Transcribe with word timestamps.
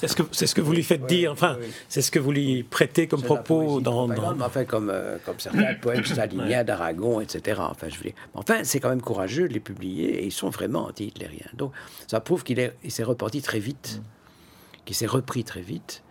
C'est 0.00 0.06
ce, 0.06 0.14
que, 0.14 0.22
c'est 0.30 0.46
ce 0.46 0.54
que 0.54 0.60
vous 0.60 0.72
lui 0.72 0.84
faites 0.84 1.06
dire, 1.06 1.32
enfin, 1.32 1.58
c'est 1.88 2.02
ce 2.02 2.12
que 2.12 2.20
vous 2.20 2.30
lui 2.30 2.62
prêtez 2.62 3.08
comme 3.08 3.20
propos 3.20 3.80
dans, 3.80 4.06
dans... 4.06 4.40
Enfin, 4.42 4.64
comme, 4.64 4.90
euh, 4.90 5.18
comme 5.26 5.40
certains 5.40 5.74
poèmes 5.82 6.04
staliniens 6.04 6.62
d'Aragon, 6.62 7.20
etc. 7.20 7.60
Enfin, 7.68 7.88
je 7.88 7.98
enfin, 8.34 8.62
c'est 8.62 8.78
quand 8.78 8.90
même 8.90 9.02
courageux 9.02 9.48
de 9.48 9.54
les 9.54 9.58
publier 9.58 10.20
et 10.20 10.26
ils 10.26 10.30
sont 10.30 10.50
vraiment 10.50 10.86
anti-hitlériens. 10.86 11.50
Donc, 11.54 11.72
ça 12.06 12.20
prouve 12.20 12.44
qu'il 12.44 12.60
est, 12.60 12.76
il 12.84 12.92
s'est 12.92 13.02
reparti 13.02 13.42
très 13.42 13.58
vite, 13.58 14.00
mm. 14.00 14.84
qu'il 14.84 14.94
s'est 14.94 15.06
repris 15.06 15.42
très 15.42 15.62
vite. 15.62 16.04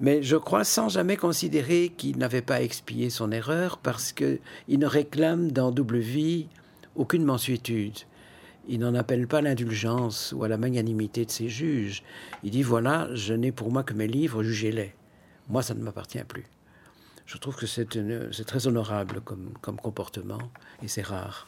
Mais 0.00 0.22
je 0.22 0.36
crois 0.36 0.64
sans 0.64 0.88
jamais 0.88 1.18
considérer 1.18 1.92
qu'il 1.94 2.16
n'avait 2.16 2.40
pas 2.40 2.62
expié 2.62 3.10
son 3.10 3.30
erreur 3.30 3.76
parce 3.76 4.12
qu'il 4.12 4.38
ne 4.70 4.86
réclame 4.86 5.52
dans 5.52 5.70
Double 5.70 5.98
Vie 5.98 6.46
aucune 6.96 7.24
mensuétude. 7.24 7.98
Il 8.70 8.80
n'en 8.80 8.94
appelle 8.94 9.26
pas 9.26 9.40
l'indulgence 9.40 10.34
ou 10.36 10.44
à 10.44 10.48
la 10.48 10.58
magnanimité 10.58 11.24
de 11.24 11.30
ses 11.30 11.48
juges. 11.48 12.02
Il 12.44 12.50
dit 12.50 12.62
voilà, 12.62 13.08
je 13.14 13.32
n'ai 13.32 13.50
pour 13.50 13.72
moi 13.72 13.82
que 13.82 13.94
mes 13.94 14.06
livres, 14.06 14.42
jugez-les. 14.42 14.94
Moi, 15.48 15.62
ça 15.62 15.74
ne 15.74 15.82
m'appartient 15.82 16.22
plus. 16.24 16.44
Je 17.24 17.38
trouve 17.38 17.56
que 17.56 17.66
c'est 17.66 18.44
très 18.46 18.66
honorable 18.66 19.22
comme, 19.22 19.54
comme 19.62 19.76
comportement 19.76 20.52
et 20.82 20.88
c'est 20.88 21.02
rare. 21.02 21.46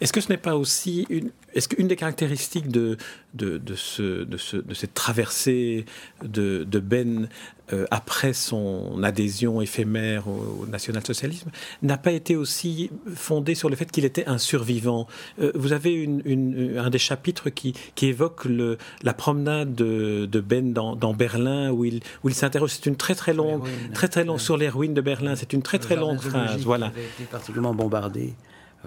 Est-ce 0.00 0.12
que 0.12 0.20
ce 0.20 0.28
n'est 0.28 0.38
pas 0.38 0.56
aussi 0.56 1.06
une, 1.10 1.30
est-ce 1.54 1.68
qu'une 1.68 1.88
des 1.88 1.96
caractéristiques 1.96 2.68
de, 2.68 2.96
de, 3.34 3.58
de, 3.58 3.74
ce, 3.74 4.24
de, 4.24 4.36
ce, 4.36 4.56
de 4.56 4.74
cette 4.74 4.94
traversée 4.94 5.86
de, 6.22 6.64
de 6.64 6.80
Ben 6.80 7.28
euh, 7.72 7.86
après 7.90 8.32
son 8.32 9.02
adhésion 9.02 9.62
éphémère 9.62 10.28
au, 10.28 10.66
national-socialisme 10.66 11.50
n'a 11.82 11.96
pas 11.96 12.12
été 12.12 12.36
aussi 12.36 12.90
fondée 13.14 13.54
sur 13.54 13.70
le 13.70 13.76
fait 13.76 13.90
qu'il 13.90 14.04
était 14.04 14.26
un 14.26 14.38
survivant? 14.38 15.06
Euh, 15.40 15.52
Vous 15.54 15.72
avez 15.72 15.92
une, 15.92 16.76
un 16.78 16.90
des 16.90 16.98
chapitres 16.98 17.50
qui, 17.50 17.74
qui 17.94 18.06
évoque 18.06 18.44
le, 18.44 18.78
la 19.02 19.14
promenade 19.14 19.74
de, 19.74 20.26
de 20.26 20.40
Ben 20.40 20.72
dans, 20.72 20.96
dans, 20.96 21.14
Berlin 21.14 21.70
où 21.70 21.84
il, 21.84 22.00
où 22.24 22.28
il 22.28 22.34
s'interroge. 22.34 22.70
C'est 22.70 22.86
une 22.86 22.96
très 22.96 23.14
très 23.14 23.34
longue, 23.34 23.62
très 23.94 24.08
très 24.08 24.24
longue 24.24 24.40
sur 24.40 24.56
les 24.56 24.68
ruines 24.68 24.94
de 24.94 25.00
Berlin. 25.00 25.36
C'est 25.36 25.52
une 25.52 25.62
très 25.62 25.78
très 25.78 25.96
longue 25.96 26.20
phrase. 26.20 26.60
Voilà. 26.62 26.88
Été 26.88 27.24
particulièrement 27.30 27.74
bombardé. 27.74 28.34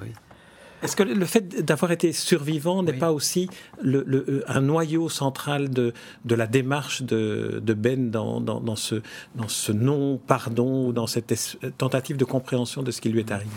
Oui. 0.02 0.09
Est-ce 0.86 0.95
que 0.95 1.03
le 1.03 1.25
fait 1.25 1.64
d'avoir 1.64 1.91
été 1.91 2.14
survivant 2.14 2.83
n'est 2.83 2.94
pas 2.94 3.11
aussi 3.11 3.50
le, 3.81 4.05
euh, 4.08 4.44
un 4.47 4.61
noyau 4.61 5.09
central 5.09 5.69
de, 5.69 5.94
de 6.23 6.36
la 6.36 6.47
démarche 6.47 7.02
de, 7.02 7.61
de 7.64 7.73
Ben 7.73 8.11
dans, 8.11 8.39
dans, 8.39 8.61
dans, 8.61 8.75
ce, 8.75 9.02
dans 9.36 9.47
ce 9.47 9.72
non-pardon 9.72 10.88
ou 10.88 10.94
dans 10.94 11.08
cette 11.08 11.33
tentative 11.78 12.17
de 12.17 12.25
compréhension 12.25 12.83
de 12.83 12.91
ce 12.91 13.02
qui 13.02 13.09
lui 13.09 13.19
est 13.19 13.31
arrivé? 13.31 13.50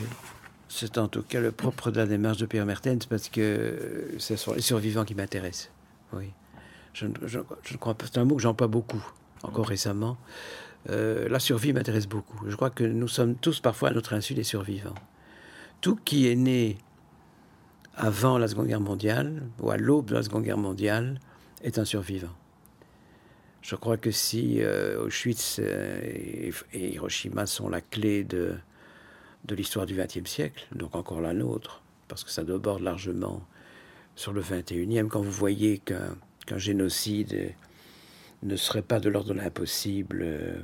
C'est 0.68 0.98
en 0.98 1.08
tout 1.08 1.22
cas 1.22 1.40
le 1.40 1.52
propre 1.52 1.90
de 1.90 1.98
la 1.98 2.06
démarche 2.06 2.38
de 2.38 2.46
Pierre 2.46 2.66
Mertens 2.66 3.06
parce 3.08 3.28
que 3.28 4.08
ce 4.18 4.36
sont 4.36 4.54
les 4.54 4.60
survivants 4.60 5.04
qui 5.04 5.14
m'intéressent. 5.14 5.70
Oui. 6.12 6.30
Je, 6.94 7.06
je, 7.24 7.38
je 7.62 7.76
crois 7.76 7.96
c'est 8.02 8.18
un 8.18 8.24
mot 8.24 8.36
que 8.36 8.42
j'emploie 8.42 8.68
beaucoup, 8.68 9.04
encore 9.42 9.68
récemment. 9.68 10.16
Euh, 10.90 11.28
la 11.28 11.38
survie 11.38 11.72
m'intéresse 11.72 12.06
beaucoup. 12.06 12.38
Je 12.48 12.56
crois 12.56 12.70
que 12.70 12.84
nous 12.84 13.08
sommes 13.08 13.34
tous 13.34 13.60
parfois 13.60 13.90
à 13.90 13.92
notre 13.92 14.14
insu 14.14 14.34
des 14.34 14.44
survivants. 14.44 14.94
Tout 15.80 15.96
qui 16.04 16.28
est 16.28 16.36
né 16.36 16.78
avant 17.98 18.38
la 18.38 18.46
Seconde 18.46 18.68
Guerre 18.68 18.80
mondiale, 18.80 19.42
ou 19.58 19.70
à 19.70 19.76
l'aube 19.76 20.06
de 20.06 20.14
la 20.14 20.22
Seconde 20.22 20.44
Guerre 20.44 20.56
mondiale, 20.56 21.20
est 21.62 21.78
un 21.78 21.84
survivant. 21.84 22.32
Je 23.60 23.74
crois 23.74 23.96
que 23.96 24.12
si 24.12 24.62
euh, 24.62 25.04
Auschwitz 25.04 25.58
euh, 25.58 26.00
et, 26.72 26.94
Hiroshima 26.94 27.44
sont 27.46 27.68
la 27.68 27.80
clé 27.80 28.22
de, 28.22 28.54
de 29.44 29.54
l'histoire 29.56 29.84
du 29.84 29.94
XXe 29.94 30.30
siècle, 30.30 30.66
donc 30.74 30.94
encore 30.94 31.20
la 31.20 31.34
nôtre, 31.34 31.82
parce 32.06 32.22
que 32.22 32.30
ça 32.30 32.44
déborde 32.44 32.82
largement 32.82 33.42
sur 34.14 34.32
le 34.32 34.42
XXIe, 34.42 35.08
quand 35.10 35.20
vous 35.20 35.32
voyez 35.32 35.78
qu'un 35.78 36.58
génocide 36.58 37.52
ne 38.44 38.56
serait 38.56 38.82
pas 38.82 39.00
de 39.00 39.08
l'ordre 39.10 39.34
de 39.34 39.40
l'impossible 39.40 40.20
euh, 40.22 40.60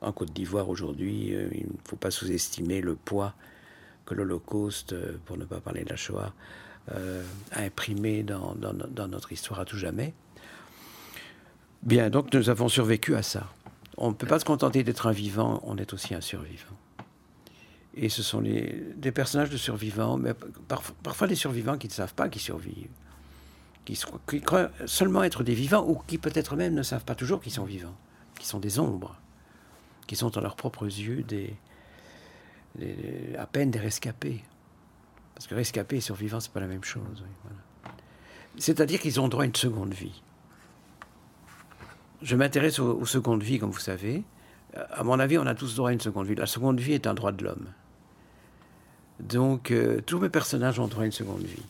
en 0.00 0.12
Côte 0.12 0.32
d'Ivoire 0.32 0.70
aujourd'hui, 0.70 1.34
il 1.52 1.66
ne 1.66 1.78
faut 1.84 1.96
pas 1.96 2.10
sous-estimer 2.10 2.80
le 2.80 2.94
poids 2.94 3.34
que 4.06 4.14
l'Holocauste, 4.14 4.94
pour 5.26 5.36
ne 5.36 5.44
pas 5.44 5.60
parler 5.60 5.84
de 5.84 5.90
la 5.90 5.96
Shoah, 5.96 6.32
euh, 6.92 7.24
imprimé 7.52 8.22
dans, 8.22 8.54
dans, 8.56 9.08
notre 9.08 9.32
histoire 9.32 9.60
à 9.60 9.64
tout 9.64 9.76
jamais. 9.76 10.12
Bien, 11.82 12.10
donc 12.10 12.32
nous 12.34 12.50
avons 12.50 12.68
survécu 12.68 13.14
à 13.14 13.22
ça. 13.22 13.46
On 13.96 14.08
ne 14.08 14.14
peut 14.14 14.26
pas 14.26 14.38
se 14.38 14.44
contenter 14.44 14.82
d'être 14.82 15.06
un 15.06 15.12
vivant, 15.12 15.60
on 15.64 15.76
est 15.76 15.92
aussi 15.92 16.14
un 16.14 16.20
survivant. 16.20 16.74
Et 17.94 18.08
ce 18.08 18.22
sont 18.22 18.40
les, 18.40 18.82
des 18.96 19.12
personnages 19.12 19.50
de 19.50 19.56
survivants, 19.56 20.16
mais 20.16 20.32
parfois 21.02 21.26
des 21.26 21.34
survivants 21.34 21.76
qui 21.76 21.86
ne 21.86 21.92
savent 21.92 22.14
pas 22.14 22.28
qu'ils 22.28 22.42
survivent, 22.42 22.88
qui, 23.84 24.40
croient 24.40 24.70
seulement 24.86 25.22
être 25.22 25.44
des 25.44 25.54
vivants, 25.54 25.84
ou 25.86 26.00
qui 26.06 26.18
peut-être 26.18 26.56
même 26.56 26.74
ne 26.74 26.82
savent 26.82 27.04
pas 27.04 27.14
toujours 27.14 27.40
qu'ils 27.40 27.52
sont 27.52 27.64
vivants, 27.64 27.96
qui 28.38 28.46
sont 28.46 28.58
des 28.58 28.78
ombres, 28.78 29.16
qui 30.06 30.16
sont 30.16 30.36
à 30.36 30.40
leurs 30.40 30.56
propres 30.56 30.86
yeux 30.86 31.24
à 33.38 33.46
peine 33.46 33.70
des 33.70 33.78
rescapés. 33.78 34.42
Parce 35.40 35.46
que 35.46 35.54
rescapé 35.54 35.96
et 35.96 36.00
survivant, 36.02 36.38
c'est 36.38 36.52
pas 36.52 36.60
la 36.60 36.66
même 36.66 36.84
chose. 36.84 37.24
C'est-à-dire 38.58 39.00
qu'ils 39.00 39.22
ont 39.22 39.28
droit 39.28 39.44
à 39.44 39.46
une 39.46 39.56
seconde 39.56 39.94
vie. 39.94 40.20
Je 42.20 42.36
m'intéresse 42.36 42.78
aux, 42.78 43.06
secondes 43.06 43.42
vies, 43.42 43.58
comme 43.58 43.70
vous 43.70 43.78
savez. 43.78 44.22
À 44.74 45.02
mon 45.02 45.18
avis, 45.18 45.38
on 45.38 45.46
a 45.46 45.54
tous 45.54 45.76
droit 45.76 45.88
à 45.88 45.92
une 45.94 46.00
seconde 46.00 46.26
vie. 46.26 46.34
La 46.34 46.44
seconde 46.44 46.78
vie 46.78 46.92
est 46.92 47.06
un 47.06 47.14
droit 47.14 47.32
de 47.32 47.42
l'homme. 47.42 47.68
Donc, 49.18 49.70
euh, 49.70 50.02
tous 50.04 50.18
mes 50.18 50.28
personnages 50.28 50.78
ont 50.78 50.88
droit 50.88 51.04
à 51.04 51.06
une 51.06 51.10
seconde 51.10 51.44
vie. 51.44 51.64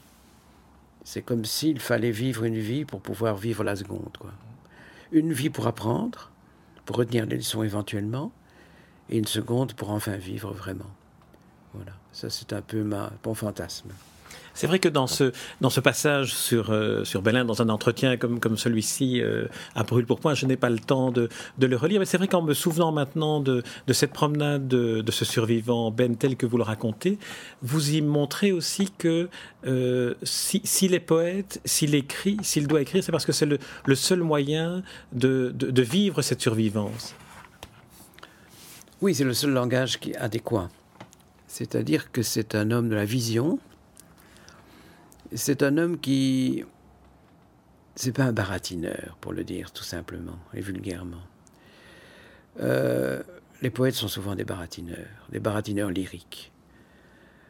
C'est 1.04 1.22
comme 1.22 1.44
s'il 1.44 1.78
fallait 1.78 2.10
vivre 2.10 2.42
une 2.42 2.58
vie 2.58 2.84
pour 2.84 3.00
pouvoir 3.00 3.36
vivre 3.36 3.62
la 3.62 3.76
seconde. 3.76 4.16
Une 5.12 5.32
vie 5.32 5.48
pour 5.48 5.68
apprendre, 5.68 6.32
pour 6.86 6.96
retenir 6.96 7.24
les 7.24 7.36
leçons 7.36 7.62
éventuellement, 7.62 8.32
et 9.10 9.16
une 9.16 9.28
seconde 9.28 9.74
pour 9.74 9.90
enfin 9.90 10.16
vivre 10.16 10.52
vraiment. 10.52 10.90
Voilà, 11.74 11.92
ça 12.12 12.30
c'est 12.30 12.52
un 12.52 12.62
peu 12.62 12.82
ma, 12.82 13.10
mon 13.24 13.34
fantasme. 13.34 13.90
C'est 14.54 14.66
vrai 14.66 14.78
que 14.78 14.88
dans 14.88 15.06
ce, 15.06 15.32
dans 15.60 15.70
ce 15.70 15.80
passage 15.80 16.34
sur, 16.34 16.70
euh, 16.70 17.04
sur 17.04 17.22
Berlin, 17.22 17.44
dans 17.44 17.62
un 17.62 17.68
entretien 17.68 18.16
comme, 18.16 18.40
comme 18.40 18.56
celui-ci 18.56 19.20
euh, 19.20 19.46
à 19.74 19.84
brûle 19.84 20.06
pour 20.06 20.20
point, 20.20 20.34
je 20.34 20.46
n'ai 20.46 20.56
pas 20.56 20.70
le 20.70 20.78
temps 20.78 21.10
de, 21.10 21.28
de 21.58 21.66
le 21.66 21.76
relire, 21.76 22.00
mais 22.00 22.06
c'est 22.06 22.18
vrai 22.18 22.28
qu'en 22.28 22.42
me 22.42 22.54
souvenant 22.54 22.92
maintenant 22.92 23.40
de, 23.40 23.62
de 23.86 23.92
cette 23.92 24.12
promenade 24.12 24.68
de, 24.68 25.00
de, 25.00 25.12
ce 25.12 25.24
survivant 25.24 25.90
Ben 25.90 26.16
tel 26.16 26.36
que 26.36 26.46
vous 26.46 26.56
le 26.56 26.62
racontez, 26.62 27.18
vous 27.62 27.94
y 27.94 28.02
montrez 28.02 28.52
aussi 28.52 28.90
que 28.98 29.28
euh, 29.66 30.14
s'il 30.22 30.94
est 30.94 31.00
poète, 31.00 31.60
s'il 31.64 31.94
écrit, 31.94 32.36
s'il 32.42 32.66
doit 32.66 32.82
écrire, 32.82 33.04
c'est 33.04 33.12
parce 33.12 33.26
que 33.26 33.32
c'est 33.32 33.46
le, 33.46 33.58
le, 33.86 33.94
seul 33.94 34.20
moyen 34.20 34.82
de, 35.12 35.52
de, 35.54 35.82
vivre 35.82 36.22
cette 36.22 36.40
survivance. 36.40 37.14
Oui, 39.00 39.14
c'est 39.14 39.24
le 39.24 39.34
seul 39.34 39.52
langage 39.52 39.98
qui 39.98 40.10
est 40.10 40.16
adéquat. 40.16 40.68
C'est-à-dire 41.60 42.10
que 42.10 42.22
c'est 42.22 42.54
un 42.54 42.70
homme 42.70 42.88
de 42.88 42.94
la 42.94 43.04
vision. 43.04 43.58
C'est 45.34 45.62
un 45.62 45.76
homme 45.76 46.00
qui. 46.00 46.64
C'est 47.96 48.12
pas 48.12 48.24
un 48.24 48.32
baratineur, 48.32 49.18
pour 49.20 49.34
le 49.34 49.44
dire 49.44 49.70
tout 49.70 49.82
simplement 49.84 50.38
et 50.54 50.62
vulgairement. 50.62 51.20
Euh, 52.60 53.22
les 53.60 53.68
poètes 53.68 53.94
sont 53.94 54.08
souvent 54.08 54.34
des 54.34 54.44
baratineurs, 54.44 55.28
des 55.32 55.38
baratineurs 55.38 55.90
lyriques, 55.90 56.50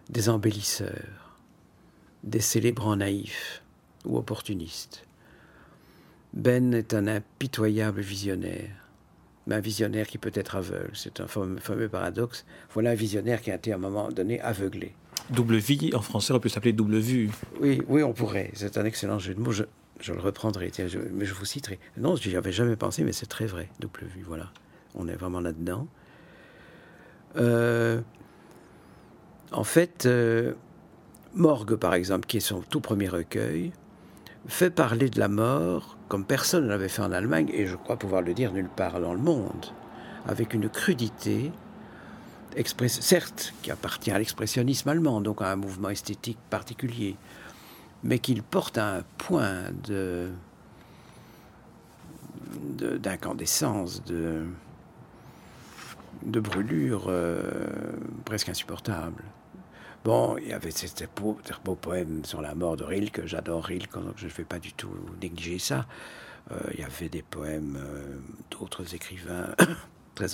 des 0.09 0.28
embellisseurs, 0.28 1.38
des 2.25 2.41
célébrants 2.41 2.97
naïfs 2.97 3.62
ou 4.04 4.19
opportunistes. 4.19 5.06
Ben 6.32 6.75
est 6.75 6.94
un 6.94 7.06
impitoyable 7.06 8.00
visionnaire 8.00 8.80
mais 9.50 9.56
un 9.56 9.61
visionnaire 9.61 10.06
qui 10.06 10.16
peut 10.16 10.31
être 10.33 10.55
aveugle. 10.55 10.93
C'est 10.94 11.21
un 11.21 11.27
fameux, 11.27 11.88
paradoxe. 11.88 12.47
Voilà 12.72 12.91
un 12.91 12.94
visionnaire 12.94 13.43
qui 13.43 13.50
a 13.50 13.56
été 13.56 13.72
à 13.72 13.75
un 13.75 13.78
moment 13.78 14.09
donné 14.11 14.41
aveuglé. 14.41 14.94
Double 15.31 15.56
vie, 15.56 15.91
en 15.93 16.00
français, 16.00 16.33
on 16.33 16.38
peut 16.38 16.49
s'appeler 16.49 16.72
double 16.72 16.99
vue. 16.99 17.31
Oui, 17.60 17.83
oui, 17.89 18.05
on 18.05 18.12
pourrait. 18.12 18.53
C'est 18.55 18.78
un 18.78 18.84
excellent 18.84 19.19
jeu 19.19 19.34
de 19.34 19.41
mots. 19.41 19.50
Je, 19.50 19.65
le 20.12 20.21
reprendrai, 20.21 20.71
mais 21.12 21.25
je 21.25 21.34
vous 21.34 21.44
citerai. 21.44 21.81
Non, 21.97 22.15
je 22.15 22.28
n'y 22.28 22.37
avais 22.37 22.53
jamais 22.53 22.77
pensé, 22.77 23.03
mais 23.03 23.12
c'est 23.12 23.27
très 23.27 23.47
vrai. 23.47 23.69
Double 23.81 24.05
vue, 24.15 24.22
voilà. 24.22 24.53
On 24.95 25.09
est 25.09 25.16
vraiment 25.16 25.41
là-dedans. 25.41 25.89
Euh, 27.36 28.01
en 29.51 29.65
fait, 29.65 30.07
euh, 30.07 30.54
Morgue, 31.34 31.75
par 31.75 31.95
exemple, 31.95 32.27
qui 32.27 32.36
est 32.36 32.41
son 32.41 32.60
tout 32.60 32.80
premier 32.80 33.09
recueil, 33.09 33.72
fait 34.47 34.71
parler 34.71 35.10
de 35.10 35.19
la 35.19 35.28
mort 35.28 35.97
comme 36.09 36.25
personne 36.25 36.65
ne 36.65 36.69
l'avait 36.69 36.89
fait 36.89 37.03
en 37.03 37.13
Allemagne, 37.13 37.48
et 37.53 37.66
je 37.66 37.77
crois 37.77 37.97
pouvoir 37.97 38.22
le 38.22 38.34
dire 38.34 38.53
nulle 38.53 38.69
part 38.69 39.01
dans 39.01 39.15
le 39.15 39.21
monde, 39.21 39.66
avec 40.27 40.54
une 40.54 40.69
crudité, 40.69 41.53
certes, 42.89 43.54
qui 43.63 43.71
appartient 43.71 44.10
à 44.10 44.19
l'expressionnisme 44.19 44.89
allemand, 44.89 45.21
donc 45.21 45.41
à 45.41 45.53
un 45.53 45.57
mouvement 45.57 45.89
esthétique 45.89 46.39
particulier, 46.51 47.16
mais 48.03 48.19
qu'il 48.19 48.42
porte 48.42 48.77
à 48.77 48.97
un 48.97 49.03
point 49.19 49.71
de 49.87 50.31
d'incandescence, 53.01 54.03
de, 54.04 54.47
brûlure 56.22 57.07
euh, 57.09 57.42
presque 58.25 58.48
insupportable. 58.48 59.22
Bon, 60.05 60.39
il 60.39 60.49
y 60.49 60.53
avait 60.53 60.71
ces 60.71 60.89
beaux, 61.15 61.39
beaux 61.65 61.75
poèmes 61.75 62.25
sur 62.25 62.41
la 62.41 62.55
mort 62.55 62.77
de 62.77 62.85
Rilke. 62.85 63.27
J'adore 63.27 63.65
Rilke, 63.65 63.95
donc 63.95 64.15
je 64.17 64.27
ne 64.27 64.31
vais 64.31 64.45
pas 64.45 64.59
du 64.59 64.73
tout 64.73 64.91
négliger 65.21 65.59
ça. 65.59 65.87
il 66.73 66.81
y 66.81 66.85
avait 66.85 67.09
des 67.09 67.23
poèmes 67.23 67.79
d'autres 68.51 68.95
écrivains 68.95 69.55
très, 70.15 70.29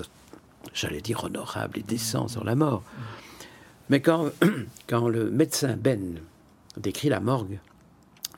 j'allais 0.73 1.01
dire, 1.01 1.25
honorables 1.25 1.79
et 1.79 1.83
décents 1.83 2.29
sur 2.29 2.45
la 2.45 2.55
mort. 2.55 2.83
Mais 3.89 4.01
quand, 4.01 4.31
quand 4.87 5.09
le 5.09 5.31
médecin 5.31 5.77
Ben 5.77 6.21
décrit 6.77 7.09
la 7.09 7.21
morgue, 7.21 7.59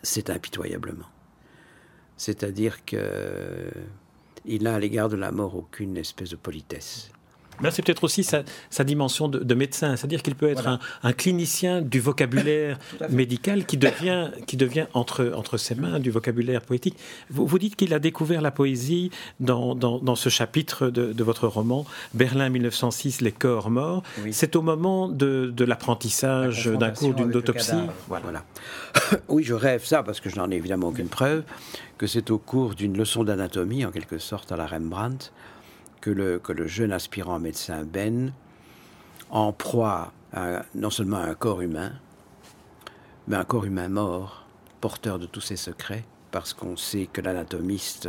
c'est 0.03 0.31
impitoyablement. 0.31 1.09
C'est-à-dire 2.17 2.85
que 2.85 3.71
il 4.45 4.63
n'a 4.63 4.75
à 4.75 4.79
l'égard 4.79 5.09
de 5.09 5.17
la 5.17 5.31
mort 5.31 5.57
aucune 5.57 5.97
espèce 5.97 6.31
de 6.31 6.37
politesse. 6.37 7.11
Là, 7.63 7.71
c'est 7.71 7.83
peut-être 7.83 8.05
aussi 8.05 8.25
sa, 8.25 8.85
dimension 8.85 9.29
de, 9.29 9.55
médecin, 9.55 9.97
c'est-à-dire 9.97 10.23
qu'il 10.23 10.35
peut 10.35 10.49
être 10.49 10.79
un, 11.03 11.13
clinicien 11.13 11.83
du 11.83 12.01
vocabulaire 12.01 12.79
médical 13.11 13.65
qui 13.65 13.77
devient, 13.77 14.31
qui 14.47 14.57
devient 14.57 14.87
entre, 14.95 15.33
entre 15.35 15.57
ses 15.57 15.75
mains 15.75 15.99
du 15.99 16.11
vocabulaire 16.11 16.63
poétique. 16.63 16.97
Vous, 17.31 17.47
vous 17.47 17.59
dites 17.59 17.77
qu'il 17.77 17.93
a 17.95 17.99
découvert 17.99 18.41
la 18.41 18.51
poésie 18.51 19.11
dans, 19.41 19.75
dans, 19.75 20.15
ce 20.15 20.29
chapitre 20.29 20.89
de, 20.89 21.23
votre 21.23 21.49
roman, 21.49 21.85
Berlin 22.15 22.49
1906, 22.49 23.21
Les 23.21 23.33
corps 23.33 23.71
morts. 23.71 24.03
C'est 24.31 24.57
au 24.57 24.63
moment 24.63 25.09
de, 25.09 25.53
de 25.55 25.65
l'apprentissage 25.65 26.67
d'un 26.67 26.91
cours 26.91 27.15
d'une 27.15 27.35
autopsie. 27.35 27.73
Voilà. 28.09 28.45
oui, 29.29 29.45
je 29.45 29.55
rêve 29.55 29.85
ça, 29.85 30.03
parce 30.03 30.21
que 30.21 30.31
je 30.31 30.37
n'en 30.37 30.51
ai 30.51 30.57
évidemment 30.57 30.89
aucune 30.89 31.09
preuve, 31.09 31.43
que 31.97 32.07
c'est 32.07 32.31
au 32.31 32.39
cours 32.39 32.75
d'une 32.75 32.97
leçon 32.97 33.25
d'anatomie, 33.25 33.85
en 33.85 33.91
quelque 33.91 34.19
sorte 34.19 34.53
à 34.53 34.57
la 34.57 34.67
Rembrandt, 34.67 35.31
que 36.01 36.11
le, 36.11 36.39
que 36.39 36.53
le 36.53 36.67
jeune 36.67 36.93
aspirant 36.93 37.39
médecin 37.39 37.85
Ben, 37.85 38.33
en 39.31 39.53
proie 39.53 40.13
non 40.75 40.91
seulement 40.91 41.19
à 41.19 41.23
un 41.23 41.35
corps 41.35 41.63
humain, 41.63 41.93
mais 43.27 43.37
un 43.37 43.45
corps 43.45 43.65
humain 43.65 43.89
mort, 43.89 44.47
porteur 44.81 45.19
de 45.19 45.27
tous 45.27 45.41
ses 45.41 45.57
secrets, 45.57 46.05
parce 46.31 46.53
qu'on 46.55 46.77
sait 46.77 47.09
que 47.13 47.21
l'anatomiste 47.21 48.09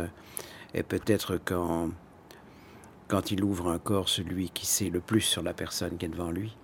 est 0.74 0.82
peut-être 0.82 1.38
quand, 1.44 1.90
quand 3.08 3.30
il 3.30 3.42
ouvre 3.42 3.70
un 3.70 3.78
corps 3.78 4.08
celui 4.08 4.50
qui 4.50 4.66
sait 4.66 4.90
le 4.90 5.00
plus 5.00 5.22
sur 5.22 5.42
la 5.42 5.54
personne 5.54 5.96
qui 5.96 6.06
est 6.06 6.10
devant 6.10 6.30
lui, 6.30 6.56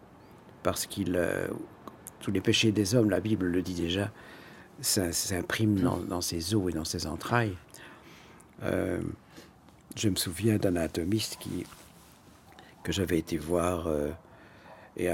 parce 0.63 0.87
qu'il, 0.87 1.17
euh, 1.17 1.49
tous 2.21 2.31
les 2.31 2.41
péchés 2.41 2.73
des 2.73 2.95
hommes, 2.95 3.11
la 3.11 3.21
Bible 3.21 3.47
le 3.47 3.63
dit 3.63 3.75
déjà, 3.75 4.11
s'imprime 4.81 5.81
dans, 5.81 5.97
dans, 5.97 6.21
ses 6.21 6.55
os 6.55 6.71
et 6.71 6.73
dans 6.73 6.85
ses 6.85 7.07
entrailles. 7.07 7.57
Euh, 8.63 9.01
je 9.97 10.09
me 10.09 10.17
souviens 10.17 10.59
d'un 10.59 10.77
anatomiste 10.77 11.39
qui, 11.41 11.65
que 12.83 12.93
j'avais 12.93 13.19
été 13.19 13.39
voir, 13.39 13.87
euh, 13.87 14.11
et 14.97 15.09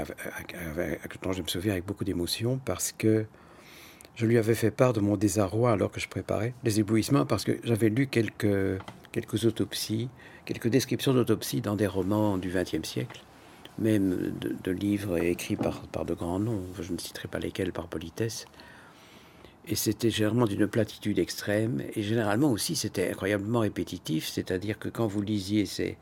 dont 1.21 1.31
je 1.31 1.41
me 1.41 1.47
souviens 1.47 1.71
avec 1.73 1.85
beaucoup 1.85 2.03
d'émotion, 2.03 2.59
parce 2.63 2.91
que 2.91 3.25
je 4.15 4.25
lui 4.25 4.37
avais 4.37 4.55
fait 4.55 4.71
part 4.71 4.93
de 4.93 4.99
mon 4.99 5.17
désarroi 5.17 5.71
alors 5.71 5.91
que 5.91 5.99
je 5.99 6.07
préparais 6.07 6.53
les 6.63 6.79
éblouissements, 6.79 7.25
parce 7.25 7.43
que 7.43 7.57
j'avais 7.63 7.89
lu 7.89 8.07
quelques, 8.07 8.79
quelques 9.11 9.45
autopsies, 9.45 10.09
quelques 10.45 10.67
descriptions 10.67 11.13
d'autopsies 11.13 11.61
dans 11.61 11.75
des 11.75 11.87
romans 11.87 12.37
du 12.37 12.49
XXe 12.49 12.87
siècle, 12.87 13.23
même 13.79 14.33
de, 14.39 14.71
livres 14.71 15.17
écrits 15.17 15.55
par, 15.55 15.81
par 15.87 16.05
de 16.05 16.13
grands 16.13 16.39
noms, 16.39 16.61
je 16.79 16.93
ne 16.93 16.97
citerai 16.97 17.27
pas 17.27 17.39
lesquels 17.39 17.71
par 17.71 17.87
politesse. 17.87 18.45
Et 19.65 19.75
c'était 19.75 20.09
généralement 20.09 20.45
d'une 20.45 20.67
platitude 20.67 21.19
extrême. 21.19 21.81
Et 21.95 22.03
généralement 22.03 22.51
aussi, 22.51 22.75
c'était 22.75 23.09
incroyablement 23.09 23.59
répétitif. 23.59 24.27
C'est-à-dire 24.27 24.77
que 24.77 24.89
quand 24.89 25.07
vous 25.07 25.21
lisiez 25.21 25.65
ces, 25.65 25.97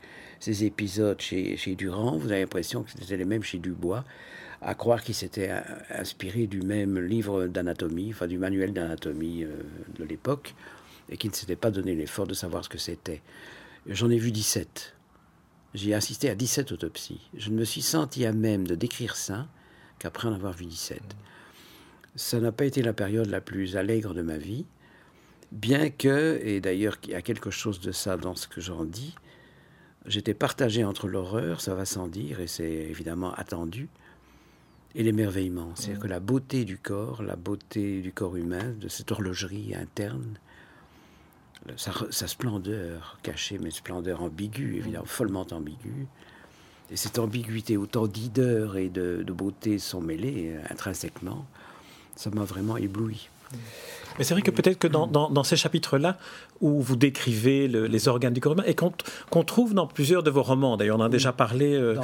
épisodes 0.64 1.20
chez, 1.20 1.74
Durand, 1.76 2.18
vous 2.18 2.30
avez 2.32 2.40
l'impression 2.40 2.82
que 2.82 2.90
c'était 2.90 3.16
les 3.16 3.24
mêmes 3.24 3.44
chez 3.44 3.58
Dubois, 3.58 4.04
à 4.60 4.74
croire 4.74 5.02
qu'il 5.02 5.14
s'était 5.14 5.50
inspiré 5.90 6.46
du 6.46 6.62
même 6.62 6.98
livre 6.98 7.46
d'anatomie, 7.46 8.10
enfin 8.10 8.26
du 8.26 8.38
manuel 8.38 8.72
d'anatomie 8.72 9.44
euh, 9.44 9.62
de 9.98 10.04
l'époque, 10.04 10.54
et 11.08 11.16
qu'il 11.16 11.30
ne 11.30 11.34
s'était 11.34 11.56
pas 11.56 11.70
donné 11.70 11.94
l'effort 11.94 12.26
de 12.26 12.34
savoir 12.34 12.64
ce 12.64 12.68
que 12.68 12.78
c'était. 12.78 13.22
J'en 13.86 14.10
ai 14.10 14.18
vu 14.18 14.30
17. 14.30 14.94
J'ai 15.74 15.94
assisté 15.94 16.30
à 16.30 16.34
17 16.34 16.70
autopsies. 16.72 17.20
Je 17.36 17.50
ne 17.50 17.56
me 17.56 17.64
suis 17.64 17.82
senti 17.82 18.24
à 18.24 18.32
même 18.32 18.66
de 18.66 18.74
décrire 18.74 19.16
ça 19.16 19.48
qu'après 19.98 20.28
en 20.28 20.34
avoir 20.34 20.52
vu 20.52 20.66
17 20.66 21.00
ça 22.16 22.40
n'a 22.40 22.52
pas 22.52 22.64
été 22.64 22.82
la 22.82 22.92
période 22.92 23.28
la 23.28 23.40
plus 23.40 23.76
allègre 23.76 24.14
de 24.14 24.22
ma 24.22 24.36
vie, 24.36 24.66
bien 25.50 25.90
que, 25.90 26.40
et 26.42 26.60
d'ailleurs 26.60 26.96
il 27.04 27.10
y 27.10 27.14
a 27.14 27.22
quelque 27.22 27.50
chose 27.50 27.80
de 27.80 27.92
ça 27.92 28.16
dans 28.16 28.34
ce 28.34 28.48
que 28.48 28.60
j'en 28.60 28.84
dis, 28.84 29.14
j'étais 30.06 30.34
partagé 30.34 30.84
entre 30.84 31.08
l'horreur, 31.08 31.60
ça 31.60 31.74
va 31.74 31.84
sans 31.84 32.08
dire, 32.08 32.40
et 32.40 32.46
c'est 32.46 32.70
évidemment 32.70 33.32
attendu, 33.34 33.88
et 34.94 35.02
l'émerveillement. 35.02 35.72
C'est-à-dire 35.74 36.00
que 36.00 36.08
la 36.08 36.20
beauté 36.20 36.64
du 36.64 36.76
corps, 36.78 37.22
la 37.22 37.36
beauté 37.36 38.02
du 38.02 38.12
corps 38.12 38.36
humain, 38.36 38.74
de 38.78 38.88
cette 38.88 39.10
horlogerie 39.10 39.74
interne, 39.74 40.38
sa, 41.76 42.26
splendeur 42.26 43.18
cachée, 43.22 43.58
mais 43.58 43.70
splendeur 43.70 44.22
ambiguë, 44.22 44.76
évidemment, 44.76 45.06
follement 45.06 45.46
ambiguë, 45.50 46.06
et 46.90 46.96
cette 46.96 47.18
ambiguïté, 47.18 47.78
autant 47.78 48.06
d'ideur 48.06 48.76
et 48.76 48.90
de, 48.90 49.22
de 49.22 49.32
beauté 49.32 49.78
sont 49.78 50.02
mêlées 50.02 50.58
intrinsèquement, 50.68 51.46
ça 52.16 52.30
m'a 52.30 52.44
vraiment 52.44 52.76
ébloui. 52.76 53.28
Mais 54.18 54.24
c'est 54.24 54.34
vrai 54.34 54.42
que 54.42 54.50
peut-être 54.50 54.78
que 54.78 54.86
dans, 54.86 55.06
dans, 55.06 55.44
ces 55.44 55.56
chapitres-là, 55.56 56.18
où 56.60 56.80
vous 56.80 56.96
décrivez 56.96 57.68
les 57.68 58.08
organes 58.08 58.32
du 58.32 58.40
corps 58.40 58.52
humain, 58.52 58.64
et 58.66 58.74
qu'on 58.74 59.44
trouve 59.44 59.74
dans 59.74 59.86
plusieurs 59.86 60.22
de 60.22 60.30
vos 60.30 60.42
romans, 60.42 60.76
d'ailleurs 60.76 60.98
on 60.98 61.02
en 61.02 61.06
a 61.06 61.08
déjà 61.08 61.32
parlé 61.32 61.74
euh, 61.74 61.96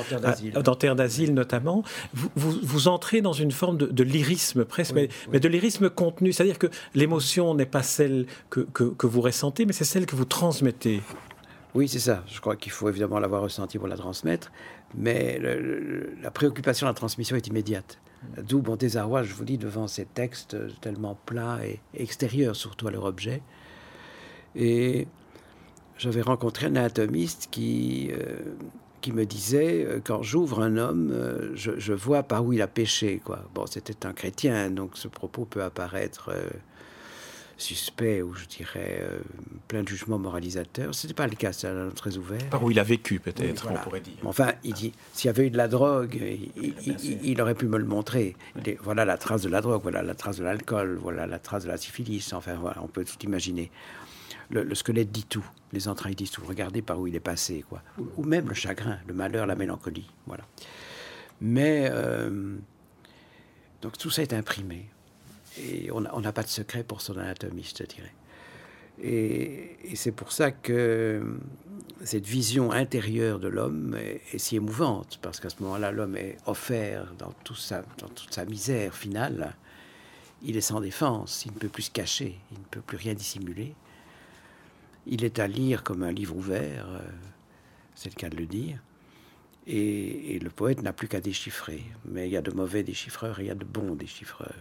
dans 0.63 0.75
Terre 0.75 0.97
d'Asile 0.97 1.35
notamment, 1.35 1.83
vous, 2.15 2.31
vous, 2.63 2.89
entrez 2.89 3.21
dans 3.21 3.33
une 3.33 3.51
forme 3.51 3.77
de, 3.77 4.03
lyrisme 4.03 4.65
presque, 4.65 4.95
mais, 4.95 5.09
mais, 5.31 5.41
de 5.41 5.49
lyrisme 5.49 5.91
contenu, 5.91 6.33
c'est-à-dire 6.33 6.59
que 6.59 6.69
l'émotion 6.95 7.55
n'est 7.55 7.67
pas 7.67 7.83
celle 7.83 8.27
que, 8.51 8.61
que, 8.61 8.85
que, 8.85 9.07
vous 9.07 9.21
ressentez, 9.21 9.67
mais 9.67 9.73
c'est 9.73 9.85
celle 9.85 10.07
que 10.07 10.17
vous 10.17 10.25
transmettez. 10.25 11.03
Oui, 11.75 11.89
c'est 11.89 11.99
ça. 11.99 12.25
Je 12.27 12.41
crois 12.41 12.57
qu'il 12.57 12.73
faut 12.73 12.89
évidemment 12.89 13.19
l'avoir 13.19 13.43
ressenti 13.43 13.79
pour 13.79 13.89
la 13.89 13.97
transmettre, 13.97 14.51
mais 14.97 15.39
la 16.23 16.31
préoccupation 16.31 16.87
de 16.87 16.91
la 16.91 16.95
transmission 16.95 17.37
est 17.37 17.47
immédiate. 17.47 17.99
D'où 18.43 18.63
mon 18.63 18.77
désarroi, 18.77 19.23
je 19.23 19.33
vous 19.33 19.45
dis, 19.45 19.59
devant 19.59 19.87
ces 19.87 20.05
textes 20.05 20.57
tellement 20.81 21.17
plats 21.27 21.59
et 21.65 21.81
extérieurs 21.95 22.57
surtout 22.57 22.89
à 22.89 22.91
leur 22.91 23.05
objet. 23.05 23.43
Et 24.57 25.07
j'avais 25.99 26.23
rencontré 26.23 26.67
un 26.67 26.77
anatomiste 26.77 27.49
qui, 27.51 28.11
euh, 28.13 28.55
qui 29.01 29.13
me 29.13 29.27
disait, 29.27 29.85
euh, 29.85 30.01
quand 30.03 30.23
j'ouvre 30.23 30.63
un 30.63 30.77
homme, 30.77 31.11
euh, 31.13 31.51
je, 31.55 31.93
vois 31.93 32.23
par 32.23 32.45
où 32.45 32.53
il 32.53 32.63
a 32.63 32.69
péché. 32.69 33.21
Quoi. 33.25 33.45
Bon, 33.55 33.67
c'était 33.67 34.07
un 34.07 34.13
chrétien, 34.13 34.71
donc 34.71 34.93
ce 34.95 35.09
propos 35.09 35.45
peut 35.45 35.63
apparaître 35.63 36.33
suspect 37.59 38.23
ou 38.23 38.35
je 38.35 38.47
dirais 38.47 39.01
euh, 39.01 39.19
plein 39.67 39.83
de 39.83 39.89
jugements 39.89 40.19
moralisateurs. 40.19 40.95
Ce 40.95 41.07
n'était 41.07 41.15
pas 41.15 41.27
le 41.27 41.35
cas, 41.35 41.53
c'est 41.53 41.69
très 41.95 42.17
ouvert. 42.17 42.49
Par 42.51 42.63
où 42.63 42.71
il 42.71 42.79
a 42.79 42.85
vécu 42.85 43.19
peut-être, 43.19 43.69
on 43.71 43.75
pourrait 43.75 44.01
dire. 44.01 44.15
Enfin, 44.25 44.53
il 44.65 44.73
dit, 44.73 44.93
s'il 45.13 45.27
y 45.27 45.31
avait 45.31 45.49
eu 45.49 45.51
de 45.51 45.57
la 45.57 45.69
drogue, 45.69 46.19
il, 46.57 47.41
aurait 47.43 47.57
pu 47.57 47.67
me 47.67 47.77
le 47.77 47.85
montrer. 47.85 48.37
voilà 48.83 49.05
la 49.05 49.19
trace 49.19 49.43
de 49.43 49.49
la 49.49 49.61
drogue, 49.61 49.83
voilà 49.83 50.03
la 50.03 50.15
trace 50.15 50.39
de 50.39 50.45
l'alcool, 50.45 50.99
voilà 51.03 51.27
la 51.27 51.39
trace 51.39 51.65
de 51.65 51.69
la 51.69 51.77
syphilis, 51.77 52.33
enfin 52.33 52.55
voilà, 52.55 52.81
on 52.83 52.89
peut 52.89 53.05
tout 53.05 53.19
imaginer. 53.25 53.71
Le, 54.51 54.75
squelette 54.75 55.11
dit 55.11 55.25
tout, 55.25 55.45
les 55.73 55.89
entrailles 55.89 56.15
disent 56.15 56.31
tout. 56.31 56.43
Regardez 56.47 56.81
par 56.81 56.99
où 56.99 57.07
il 57.07 57.15
est 57.15 57.21
passé, 57.21 57.65
quoi. 57.69 57.83
Ou, 58.17 58.25
même 58.25 58.49
le 58.49 58.55
chagrin, 58.55 58.99
le 59.07 59.13
malheur, 59.13 59.47
la 59.47 59.57
mélancolie, 59.57 60.09
voilà. 60.27 60.45
Mais 61.41 61.89
euh, 61.91 62.57
donc 63.83 63.99
tout 63.99 64.11
ça 64.11 64.23
est 64.23 64.33
imprimé. 64.33 64.89
On 65.93 66.21
n'a 66.21 66.33
pas 66.33 66.43
de 66.43 66.49
secret 66.49 66.85
pour 66.85 67.01
son 67.01 67.17
anatomie, 67.19 67.65
je 67.65 67.75
te 67.75 67.85
dirais. 67.85 68.15
Et, 69.03 69.77
c'est 69.95 70.13
pour 70.13 70.33
ça 70.33 70.51
que 70.51 71.39
cette 72.05 72.27
vision 72.27 72.73
intérieure 72.73 73.39
de 73.39 73.49
l'homme 73.49 73.97
est, 73.97 74.39
si 74.39 74.57
émouvante, 74.57 75.19
parce 75.23 75.41
qu'à 75.41 75.51
ce 75.51 75.63
moment-là, 75.63 75.93
l'homme 75.93 76.17
est 76.17 76.37
offert 76.47 77.13
dans, 77.19 77.33
tout 77.45 77.55
sa, 77.55 77.83
dans 77.99 78.09
toute 78.09 78.33
sa 78.33 78.45
misère 78.45 78.95
finale. 78.95 79.55
Il 80.43 80.57
est 80.57 80.63
sans 80.63 80.81
défense, 80.81 81.45
il 81.47 81.53
ne 81.53 81.59
peut 81.59 81.69
plus 81.69 81.85
se 81.85 81.91
cacher, 81.91 82.39
il 82.53 82.59
ne 82.59 82.65
peut 82.65 82.81
plus 82.81 82.97
rien 82.97 83.15
dissimuler. 83.15 83.75
Il 85.07 85.25
est 85.25 85.39
à 85.39 85.47
lire 85.47 85.83
comme 85.83 86.03
un 86.03 86.13
livre 86.13 86.37
ouvert, 86.37 86.87
euh, 86.91 87.01
c'est 87.95 88.11
le 88.11 88.19
cas 88.19 88.29
de 88.29 88.37
le 88.37 88.47
dire. 88.47 88.79
Et, 89.71 90.39
le 90.43 90.51
poète 90.51 90.83
n'a 90.83 90.93
plus 90.93 91.09
qu'à 91.09 91.21
déchiffrer. 91.21 91.83
Mais 92.07 92.27
il 92.27 92.33
y 92.33 92.37
a 92.37 92.43
de 92.43 92.51
mauvais 92.51 92.83
déchiffreurs 92.83 93.39
et 93.39 93.45
il 93.45 93.47
y 93.49 93.51
a 93.51 93.55
de 93.55 93.65
bons 93.65 93.95
déchiffreurs. 93.95 94.55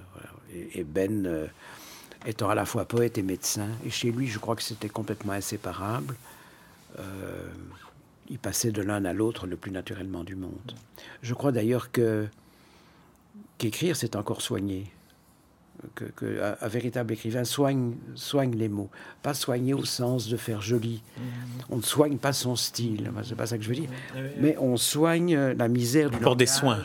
Et, 0.73 0.83
Ben, 0.83 1.25
euh, 1.25 1.47
étant 2.25 2.49
à 2.49 2.55
la 2.55 2.65
fois 2.65 2.85
poète 2.85 3.17
et 3.17 3.21
médecin, 3.21 3.69
et 3.85 3.89
chez 3.89 4.11
lui, 4.11 4.27
je 4.27 4.39
crois 4.39 4.55
que 4.55 4.63
c'était 4.63 4.89
complètement 4.89 5.33
inséparable, 5.33 6.15
euh, 6.99 7.47
il 8.29 8.39
passait 8.39 8.71
de 8.71 8.81
l'un 8.81 9.05
à 9.05 9.13
l'autre 9.13 9.47
le 9.47 9.55
plus 9.55 9.71
naturellement 9.71 10.23
du 10.23 10.35
monde. 10.35 10.75
Je 11.21 11.33
crois 11.33 11.53
d'ailleurs 11.53 11.91
que 11.91 12.27
qu'écrire, 13.57 13.95
c'est 13.95 14.15
encore 14.15 14.41
soigner 14.41 14.91
que, 15.95 16.55
un, 16.61 16.67
véritable 16.67 17.13
écrivain 17.13 17.43
soigne, 17.43 17.95
soigne 18.15 18.55
les 18.55 18.69
mots. 18.69 18.89
Pas 19.21 19.33
soigner 19.33 19.73
au 19.73 19.85
sens 19.85 20.27
de 20.27 20.37
faire 20.37 20.61
joli. 20.61 21.01
Mm-hmm. 21.01 21.65
On 21.69 21.77
ne 21.77 21.81
soigne 21.81 22.17
pas 22.17 22.33
son 22.33 22.55
style, 22.55 23.11
c'est 23.23 23.35
pas 23.35 23.47
ça 23.47 23.57
que 23.57 23.63
je 23.63 23.69
veux 23.69 23.75
dire. 23.75 23.89
Mais 24.39 24.57
on 24.59 24.77
soigne 24.77 25.35
la 25.35 25.67
misère 25.67 26.09
du 26.09 26.17
Pour 26.17 26.35
des 26.35 26.47
soins. 26.47 26.83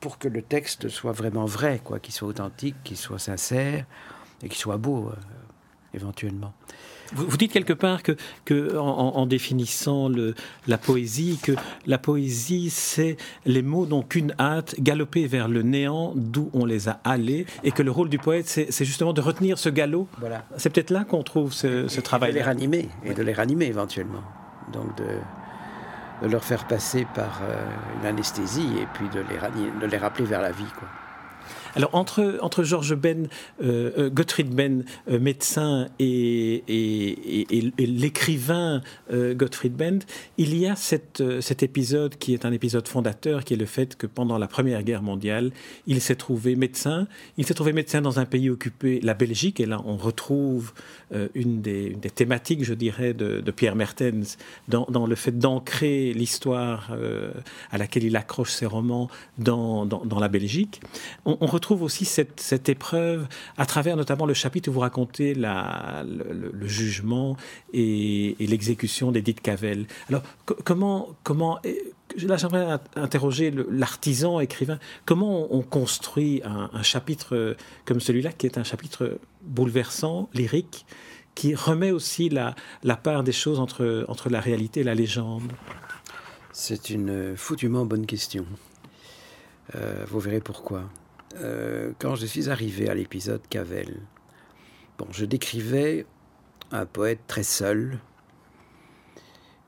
Pour 0.00 0.18
que 0.18 0.28
le 0.28 0.42
texte 0.42 0.88
soit 0.88 1.12
vraiment 1.12 1.46
vrai, 1.46 1.80
quoi, 1.82 1.98
qu'il 1.98 2.12
soit 2.12 2.28
authentique, 2.28 2.76
qu'il 2.84 2.96
soit 2.96 3.18
sincère 3.18 3.84
et 4.42 4.48
qu'il 4.48 4.58
soit 4.58 4.76
beau. 4.78 5.12
éventuellement. 5.94 6.52
Vous, 7.12 7.36
dites 7.36 7.52
quelque 7.52 7.72
part 7.72 8.02
que, 8.02 8.16
que 8.44 8.76
en, 8.76 9.26
définissant 9.26 10.08
le, 10.08 10.34
la 10.66 10.78
poésie, 10.78 11.38
que 11.42 11.52
la 11.86 11.98
poésie, 11.98 12.70
c'est 12.70 13.16
les 13.46 13.62
mots 13.62 13.86
n'ont 13.86 14.02
qu'une 14.02 14.34
hâte, 14.38 14.74
galoper 14.80 15.26
vers 15.26 15.48
le 15.48 15.62
néant 15.62 16.12
d'où 16.16 16.50
on 16.52 16.64
les 16.64 16.88
a 16.88 17.00
allés, 17.04 17.46
et 17.62 17.72
que 17.72 17.82
le 17.82 17.90
rôle 17.90 18.08
du 18.08 18.18
poète, 18.18 18.46
c'est 18.46 18.84
justement 18.84 19.12
de 19.12 19.20
retenir 19.20 19.58
ce 19.58 19.68
galop. 19.68 20.08
Voilà. 20.18 20.44
C'est 20.56 20.70
peut-être 20.70 20.90
là 20.90 21.04
qu'on 21.04 21.22
trouve 21.22 21.52
ce, 21.52 21.88
ce 21.88 22.00
travail. 22.00 22.30
de 22.30 22.36
les 22.36 22.42
ranimer, 22.42 22.88
et 23.04 23.14
de 23.14 23.22
les 23.22 23.32
ranimer 23.32 23.66
éventuellement. 23.66 24.22
Donc 24.72 24.96
de, 24.96 26.26
de 26.26 26.32
leur 26.32 26.44
faire 26.44 26.66
passer 26.66 27.06
par 27.14 27.42
euh, 27.42 27.64
une 28.00 28.06
anesthésie, 28.06 28.68
et 28.80 28.86
puis 28.94 29.08
de 29.08 29.20
les, 29.20 29.80
de 29.80 29.90
les 29.90 29.98
rappeler 29.98 30.24
vers 30.24 30.40
la 30.40 30.52
vie. 30.52 30.64
Quoi. 30.78 30.88
Alors 31.76 31.90
entre, 31.92 32.38
entre 32.40 32.62
Georges 32.62 32.94
Ben, 32.94 33.28
euh, 33.62 33.90
euh, 33.98 34.10
Gottfried 34.10 34.54
Ben, 34.54 34.84
euh, 35.08 35.18
médecin, 35.18 35.88
et, 35.98 36.62
et, 36.68 37.86
l'écrivain 37.86 38.82
Gottfried 39.10 39.74
Ben, 39.74 40.00
il 40.38 40.56
y 40.56 40.66
a 40.66 40.76
cette, 40.76 41.22
cet 41.40 41.62
épisode 41.62 42.16
qui 42.16 42.34
est 42.34 42.44
un 42.44 42.52
épisode 42.52 42.86
fondateur, 42.88 43.44
qui 43.44 43.54
est 43.54 43.56
le 43.56 43.66
fait 43.66 43.96
que 43.96 44.06
pendant 44.06 44.38
la 44.38 44.46
Première 44.46 44.82
Guerre 44.82 45.02
mondiale, 45.02 45.50
il 45.86 46.00
s'est 46.00 46.16
trouvé 46.16 46.56
médecin. 46.56 47.06
Il 47.36 47.46
s'est 47.46 47.54
trouvé 47.54 47.72
médecin 47.72 48.00
dans 48.00 48.18
un 48.18 48.24
pays 48.24 48.50
occupé, 48.50 49.00
la 49.02 49.14
Belgique, 49.14 49.60
et 49.60 49.66
là 49.66 49.80
on 49.84 49.96
retrouve 49.96 50.72
une 51.34 51.60
des, 51.60 51.90
des, 51.90 52.10
thématiques, 52.10 52.64
je 52.64 52.74
dirais, 52.74 53.14
de, 53.14 53.50
Pierre 53.50 53.76
Mertens 53.76 54.36
dans, 54.68 54.86
dans 54.90 55.06
le 55.06 55.14
fait 55.14 55.38
d'ancrer 55.38 56.12
l'histoire 56.12 56.90
à 57.70 57.78
laquelle 57.78 58.04
il 58.04 58.16
accroche 58.16 58.50
ses 58.50 58.66
romans 58.66 59.08
dans, 59.38 59.86
dans, 59.86 60.18
la 60.18 60.28
Belgique. 60.28 60.80
On, 61.24 61.36
on 61.40 61.46
trouve 61.64 61.82
aussi 61.82 62.04
cette, 62.04 62.68
épreuve 62.68 63.26
à 63.56 63.66
travers 63.66 63.96
notamment 63.96 64.26
le 64.26 64.34
chapitre 64.34 64.68
où 64.68 64.72
vous 64.72 64.80
racontez 64.80 65.34
la, 65.34 66.04
le, 66.06 66.66
jugement 66.66 67.36
et, 67.72 68.36
l'exécution 68.38 69.10
d'Edith 69.10 69.40
Cavell. 69.40 69.86
Alors, 70.08 70.22
comment, 70.64 71.08
comment, 71.22 71.58
là 72.22 72.36
j'aimerais 72.36 72.78
interroger 72.96 73.52
l'artisan 73.70 74.40
écrivain, 74.40 74.78
comment 75.04 75.52
on, 75.54 75.62
construit 75.62 76.42
un, 76.44 76.82
chapitre 76.82 77.56
comme 77.84 78.00
celui-là, 78.00 78.32
qui 78.32 78.46
est 78.46 78.58
un 78.58 78.64
chapitre 78.64 79.18
bouleversant, 79.42 80.28
lyrique, 80.34 80.86
qui 81.34 81.54
remet 81.54 81.90
aussi 81.90 82.28
la, 82.28 82.54
la 82.84 82.96
part 82.96 83.24
des 83.24 83.32
choses 83.32 83.58
entre, 83.58 84.04
entre 84.08 84.28
la 84.28 84.40
réalité 84.40 84.80
et 84.80 84.84
la 84.84 84.94
légende? 84.94 85.50
C'est 86.52 86.90
une 86.90 87.36
foutument 87.36 87.84
bonne 87.84 88.06
question. 88.06 88.46
Euh, 89.74 90.04
vous 90.08 90.20
verrez 90.20 90.40
pourquoi. 90.40 90.84
Euh, 91.36 91.92
quand 91.98 92.14
je 92.14 92.26
suis 92.26 92.48
arrivé 92.48 92.88
à 92.88 92.94
l'épisode 92.94 93.42
Cavell, 93.48 94.00
bon, 94.98 95.06
je 95.10 95.24
décrivais 95.24 96.06
un 96.70 96.86
poète 96.86 97.20
très 97.26 97.42
seul. 97.42 97.98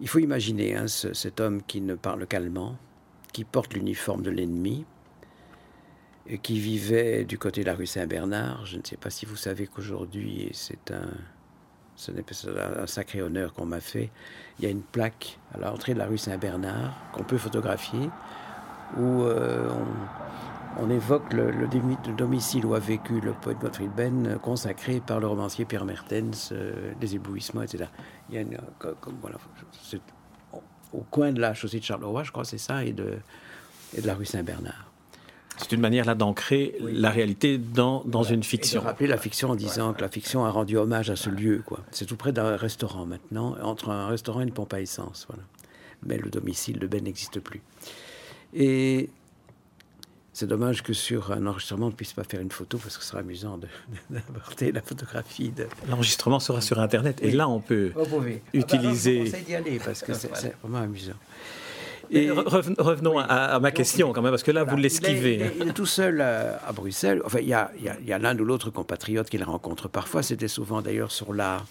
Il 0.01 0.09
faut 0.09 0.19
imaginer 0.19 0.77
hein, 0.77 0.87
cet 0.87 1.41
homme 1.41 1.63
qui 1.63 1.81
ne 1.81 1.95
parle 1.95 2.27
qu'allemand, 2.27 2.77
qui 3.33 3.45
porte 3.45 3.75
l'uniforme 3.75 4.23
de 4.23 4.31
l'ennemi, 4.31 4.85
et 6.29 6.39
qui 6.39 6.59
vivait 6.59 7.25
du 7.25 7.39
côté 7.39 7.63
de 7.63 7.67
la 7.67 7.75
rue 7.75 7.87
Saint-Bernard. 7.87 8.67
Je 8.67 8.77
ne 8.79 8.83
sais 8.85 8.97
pas 8.97 9.11
si 9.11 9.27
vous 9.27 9.37
savez 9.37 9.67
qu'aujourd'hui, 9.67 10.51
c'est 10.53 10.91
un, 10.91 11.11
ce 11.95 12.11
un 12.81 12.87
sacré 12.87 13.23
honneur 13.23 13.53
qu'on 13.53 13.67
m'a 13.67 13.81
fait. 13.81 14.11
Il 14.59 14.65
y 14.65 14.69
a 14.69 14.71
une 14.71 14.83
plaque 14.83 15.39
à 15.55 15.59
l'entrée 15.59 15.95
de 15.95 15.99
la 15.99 16.07
rue 16.07 16.19
Saint-Bernard 16.19 16.95
qu'on 17.13 17.25
peut 17.25 17.39
photographier, 17.39 18.11
où 18.97 19.23
euh, 19.23 19.69
on, 20.79 20.91
évoque 20.91 21.33
le, 21.33 21.69
domicile 22.17 22.67
où 22.67 22.75
a 22.75 22.79
vécu 22.79 23.21
le 23.21 23.33
poète 23.33 23.59
Gottfried 23.59 23.91
Benn, 23.91 24.39
consacré 24.43 25.01
par 25.01 25.21
le 25.21 25.27
romancier 25.27 25.65
Pierre 25.65 25.85
Mertens, 25.85 26.51
euh, 26.53 26.93
les 27.01 27.15
éblouissements, 27.15 27.63
etc. 27.63 27.85
Il 28.29 28.35
y 28.35 28.39
a 28.39 28.43
une, 28.43 28.59
voilà, 29.21 29.37
au 30.93 31.01
coin 31.11 31.33
de 31.33 31.41
la 31.41 31.55
chaussée 31.55 31.79
de 31.79 31.85
Charleroi, 31.85 32.23
je 32.23 32.33
crois, 32.33 32.45
c'est 32.45 32.59
ça, 32.59 32.85
et 32.85 32.93
de, 32.93 33.19
et 33.97 34.01
de 34.01 34.07
la 34.07 34.15
rue 34.15 34.25
Saint-Bernard. 34.25 34.91
C'est 35.59 35.73
une 35.73 35.81
manière 35.81 36.05
là 36.05 36.15
d'ancrer 36.15 36.77
la 36.81 37.11
réalité 37.11 37.57
dans, 37.57 38.05
dans 38.05 38.23
une 38.23 38.43
fiction. 38.43 38.81
Et 38.81 38.83
de 38.83 38.89
rappeler 38.89 39.07
la 39.07 39.17
fiction 39.17 39.51
en 39.51 39.57
disant 39.57 39.95
que 39.95 40.03
la 40.03 40.09
fiction 40.09 40.45
a 40.45 40.51
rendu 40.51 40.77
hommage 40.77 41.09
à 41.09 41.17
ce 41.17 41.31
lieu. 41.31 41.63
quoi. 41.65 41.81
C'est 41.93 42.05
tout 42.05 42.17
près 42.17 42.33
d'un 42.33 42.57
restaurant 42.57 43.07
maintenant, 43.07 43.57
entre 43.63 43.89
un 43.89 44.07
restaurant 44.09 44.41
et 44.41 44.45
une 44.45 44.53
pompe 44.53 44.75
à 44.75 44.81
essence. 44.81 45.27
Voilà. 45.29 45.43
Mais 46.03 46.19
le 46.19 46.29
domicile 46.29 46.79
de 46.79 46.87
Ben 46.87 47.03
n'existe 47.03 47.41
plus. 47.41 47.63
Et 48.53 49.09
c'est 50.37 50.47
dommage 50.47 50.83
que 50.83 50.93
sur 50.93 51.33
un 51.33 51.47
enregistrement, 51.47 51.87
on 51.87 51.89
ne 51.89 51.95
puisse 51.95 52.13
pas 52.13 52.23
faire 52.23 52.43
une 52.43 52.51
photo 52.51 52.77
parce 52.77 52.99
que 52.99 53.03
ce 53.03 53.09
sera 53.09 53.21
amusant 53.21 53.59
d'apporter 54.11 54.71
la 54.71 54.83
photographie. 54.83 55.49
De... 55.49 55.67
L'enregistrement 55.89 56.41
sera 56.41 56.61
sur 56.61 56.79
Internet 56.79 57.21
et 57.23 57.31
là, 57.31 57.49
on 57.49 57.61
peut 57.61 57.91
utiliser. 58.53 59.25
Ah 59.29 59.31
bah, 59.33 59.39
d'y 59.47 59.55
aller 59.55 59.81
parce 59.83 60.03
que 60.03 60.13
c'est 60.13 60.55
vraiment 60.63 60.83
amusant. 60.83 61.15
Et 62.11 62.31
revenons 62.31 63.19
à, 63.19 63.59
ma 63.61 63.71
question 63.71 64.13
quand 64.13 64.21
même, 64.21 64.31
parce 64.31 64.43
que 64.43 64.51
là, 64.51 64.65
vous 64.65 64.77
l'esquivez. 64.77 65.53
Il, 65.59 65.69
est 65.69 65.73
tout 65.73 65.87
seul 65.87 66.21
à, 66.21 66.71
Bruxelles. 66.75 67.23
Enfin, 67.25 67.39
il 67.41 67.49
y 67.49 67.55
a, 67.55 68.19
l'un 68.19 68.39
ou 68.39 68.45
l'autre 68.45 68.69
compatriote 68.69 69.31
qu'il 69.31 69.43
rencontre 69.43 69.89
parfois. 69.89 70.23
C'était 70.23 70.49
souvent 70.49 70.83
d'ailleurs 70.83 71.13
sur 71.13 71.33
la, 71.33 71.65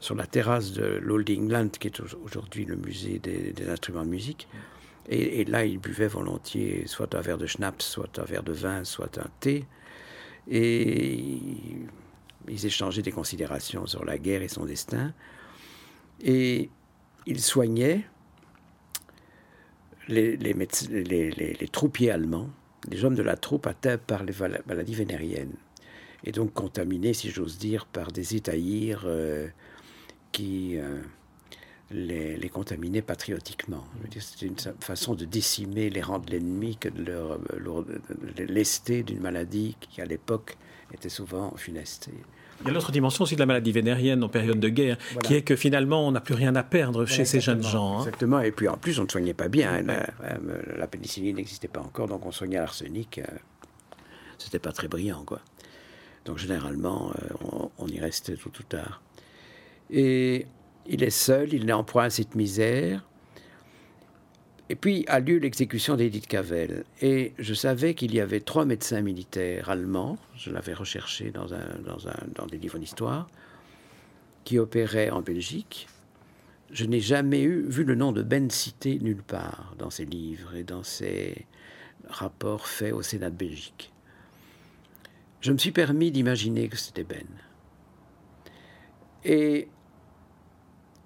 sur 0.00 0.14
la 0.14 0.26
terrasse 0.26 0.72
de 0.72 0.98
l'Old 1.02 1.28
England, 1.28 1.68
qui 1.78 1.88
est 1.88 2.00
aujourd'hui 2.24 2.64
le 2.64 2.76
musée 2.76 3.18
des, 3.18 3.52
des, 3.52 3.68
instruments 3.68 4.04
de 4.04 4.08
musique. 4.08 4.48
Et, 5.12 5.44
là, 5.44 5.64
ils 5.64 5.78
buvaient 5.78 6.06
volontiers 6.06 6.84
soit 6.86 7.16
un 7.16 7.20
verre 7.20 7.36
de 7.36 7.46
schnapps, 7.46 7.84
soit 7.84 8.16
un 8.20 8.22
verre 8.22 8.44
de 8.44 8.52
vin, 8.52 8.84
soit 8.84 9.18
un 9.18 9.26
thé. 9.40 9.64
Et 10.48 11.40
ils 12.48 12.66
échangeaient 12.66 13.02
des 13.02 13.10
considérations 13.10 13.86
sur 13.86 14.04
la 14.04 14.18
guerre 14.18 14.42
et 14.42 14.48
son 14.48 14.64
destin. 14.64 15.12
Et 16.22 16.70
ils 17.26 17.40
soignaient 17.40 18.04
les, 20.06 21.68
troupiers 21.72 22.12
allemands, 22.12 22.50
les 22.88 23.04
hommes 23.04 23.16
de 23.16 23.22
la 23.22 23.36
troupe 23.36 23.66
atteints 23.66 23.98
par 23.98 24.22
les 24.22 24.34
maladies 24.66 24.94
vénériennes. 24.94 25.56
Et 26.22 26.30
donc 26.30 26.52
contaminés, 26.52 27.14
si 27.14 27.30
j'ose 27.30 27.58
dire, 27.58 27.86
par 27.86 28.12
des 28.12 28.36
étaïrs 28.36 29.02
euh, 29.06 29.48
qui... 30.30 30.78
Euh, 30.78 31.02
les, 31.90 32.36
les 32.36 32.48
contaminer 32.48 33.02
patriotiquement. 33.02 33.84
C'est 34.18 34.46
une 34.46 34.56
façon 34.80 35.14
de 35.14 35.24
décimer 35.24 35.90
les 35.90 36.02
rangs 36.02 36.18
de 36.18 36.30
l'ennemi 36.30 36.76
que 36.76 36.88
de 36.88 37.04
leur, 37.04 37.84
lester 38.36 39.02
d'une 39.02 39.20
maladie 39.20 39.76
qui, 39.80 40.00
à 40.00 40.04
l'époque, 40.04 40.56
était 40.94 41.08
souvent 41.08 41.52
funeste. 41.56 42.10
Il 42.62 42.68
y 42.68 42.70
a 42.70 42.74
l'autre 42.74 42.92
dimension 42.92 43.24
aussi 43.24 43.34
de 43.36 43.40
la 43.40 43.46
maladie 43.46 43.72
vénérienne 43.72 44.22
en 44.22 44.28
période 44.28 44.60
de 44.60 44.68
guerre, 44.68 44.98
qui 45.24 45.34
est 45.34 45.42
que 45.42 45.56
finalement, 45.56 46.06
on 46.06 46.12
n'a 46.12 46.20
plus 46.20 46.34
rien 46.34 46.54
à 46.56 46.62
perdre 46.62 47.06
chez 47.06 47.24
ces 47.24 47.40
jeunes 47.40 47.62
gens. 47.62 47.94
Hein. 47.94 47.98
Exactement, 48.00 48.40
et 48.40 48.52
puis 48.52 48.68
en 48.68 48.76
plus, 48.76 48.98
on 48.98 49.04
ne 49.04 49.08
soignait 49.08 49.34
pas 49.34 49.48
bien. 49.48 49.82
La, 49.82 50.86
pénicilline 50.86 51.36
n'existait 51.36 51.68
pas 51.68 51.80
encore, 51.80 52.06
donc 52.06 52.26
on 52.26 52.32
soignait 52.32 52.58
l'arsenic. 52.58 53.18
Euh, 53.18 53.24
c'était 54.38 54.58
pas 54.58 54.72
très 54.72 54.88
brillant, 54.88 55.24
quoi. 55.24 55.40
Donc 56.26 56.36
généralement, 56.36 57.10
euh, 57.10 57.34
on, 57.50 57.70
on 57.78 57.86
y 57.88 57.98
restait 57.98 58.34
tout 58.34 58.52
ou 58.58 58.62
tard. 58.62 59.00
Et 59.88 60.46
il 60.90 61.04
est 61.04 61.10
seul, 61.10 61.54
il 61.54 61.70
est 61.70 61.72
en 61.72 61.84
à 61.84 62.10
cette 62.10 62.34
misère. 62.34 63.06
Et 64.68 64.74
puis 64.74 65.04
a 65.06 65.20
lieu 65.20 65.38
l'exécution 65.38 65.96
d'Edith 65.96 66.26
Cavell. 66.26 66.84
Et 67.00 67.32
je 67.38 67.54
savais 67.54 67.94
qu'il 67.94 68.12
y 68.12 68.20
avait 68.20 68.40
trois 68.40 68.64
médecins 68.64 69.00
militaires 69.00 69.70
allemands, 69.70 70.18
je 70.36 70.50
l'avais 70.50 70.74
recherché 70.74 71.30
dans, 71.30 71.54
un, 71.54 71.78
dans, 71.86 72.08
un, 72.08 72.18
dans 72.34 72.46
des 72.46 72.58
livres 72.58 72.78
d'histoire, 72.78 73.28
qui 74.44 74.58
opéraient 74.58 75.10
en 75.10 75.22
Belgique. 75.22 75.88
Je 76.72 76.84
n'ai 76.84 77.00
jamais 77.00 77.42
eu, 77.42 77.62
vu 77.68 77.84
le 77.84 77.94
nom 77.94 78.12
de 78.12 78.22
Ben 78.22 78.50
cité 78.50 78.98
nulle 79.00 79.22
part 79.22 79.74
dans 79.78 79.90
ces 79.90 80.04
livres 80.04 80.54
et 80.56 80.64
dans 80.64 80.82
ces 80.82 81.46
rapports 82.08 82.66
faits 82.66 82.92
au 82.92 83.02
Sénat 83.02 83.30
de 83.30 83.36
Belgique. 83.36 83.92
Je 85.40 85.52
me 85.52 85.58
suis 85.58 85.72
permis 85.72 86.10
d'imaginer 86.10 86.68
que 86.68 86.76
c'était 86.76 87.04
Ben. 87.04 87.26
Et 89.24 89.68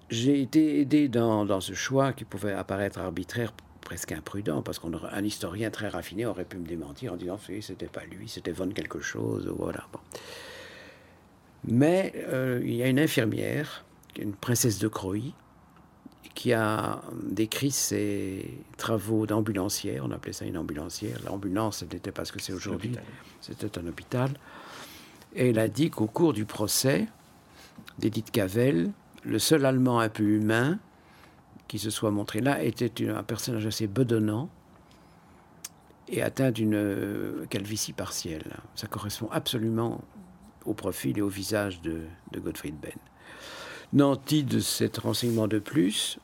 j'ai 0.09 0.41
été 0.41 0.79
aidé 0.79 1.07
dans, 1.07 1.61
ce 1.61 1.73
choix 1.73 2.13
qui 2.13 2.25
pouvait 2.25 2.53
apparaître 2.53 2.99
arbitraire, 2.99 3.53
presque 3.81 4.11
imprudent, 4.11 4.61
parce 4.61 4.79
qu'un 4.79 5.23
historien 5.23 5.69
très 5.69 5.87
raffiné 5.87 6.25
aurait 6.25 6.45
pu 6.45 6.57
me 6.57 6.65
démentir 6.65 7.13
en 7.13 7.15
disant 7.15 7.37
que 7.37 7.61
c'était 7.61 7.87
pas 7.87 8.03
lui, 8.05 8.27
c'était 8.27 8.51
Von 8.51 8.69
quelque 8.69 8.99
chose, 8.99 9.51
voilà. 9.57 9.87
Mais 11.67 12.13
euh, 12.27 12.61
il 12.63 12.75
y 12.75 12.83
a 12.83 12.87
une 12.87 12.99
infirmière, 12.99 13.85
une 14.19 14.33
princesse 14.33 14.79
de 14.79 14.87
Croy, 14.87 15.33
qui 16.35 16.53
a 16.53 17.01
décrit 17.23 17.71
ses 17.71 18.59
travaux 18.77 19.25
d'ambulancière, 19.25 20.03
on 20.05 20.11
appelait 20.11 20.33
ça 20.33 20.45
une 20.45 20.57
ambulancière. 20.57 21.17
L'ambulance, 21.25 21.77
ce 21.77 21.85
n'était 21.85 22.11
pas 22.11 22.25
ce 22.25 22.33
que 22.33 22.41
c'est 22.41 22.53
aujourd'hui, 22.53 22.91
c'était 23.41 23.79
un 23.79 23.87
hôpital. 23.87 24.31
Et 25.33 25.49
elle 25.49 25.59
a 25.59 25.69
dit 25.69 25.89
qu'au 25.89 26.07
cours 26.07 26.33
du 26.33 26.45
procès 26.45 27.07
d'Edith 27.99 28.31
Cavell, 28.31 28.91
le 29.25 29.39
seul 29.39 29.65
Allemand 29.65 29.99
un 29.99 30.09
peu 30.09 30.23
humain 30.23 30.79
qui 31.67 31.79
se 31.79 31.89
soit 31.89 32.11
montré 32.11 32.41
là 32.41 32.63
était 32.63 33.09
un 33.09 33.23
personnage 33.23 33.65
assez 33.65 33.87
bedonnant 33.87 34.49
et 36.07 36.21
atteint 36.21 36.51
d'une 36.51 36.75
euh, 36.75 37.45
calvitie 37.47 37.93
partielle. 37.93 38.57
Ça 38.75 38.87
correspond 38.87 39.27
absolument 39.31 40.01
au 40.65 40.75
profil 40.75 41.17
et 41.17 41.21
au 41.21 41.29
visage 41.29 41.81
de, 41.81 42.01
Gottfried 42.35 42.79
Benn. 42.79 42.97
Nanti 43.93 44.43
de 44.43 44.59
cet 44.59 44.97
renseignement 44.97 45.47
de 45.47 45.57
plus, 45.57 46.19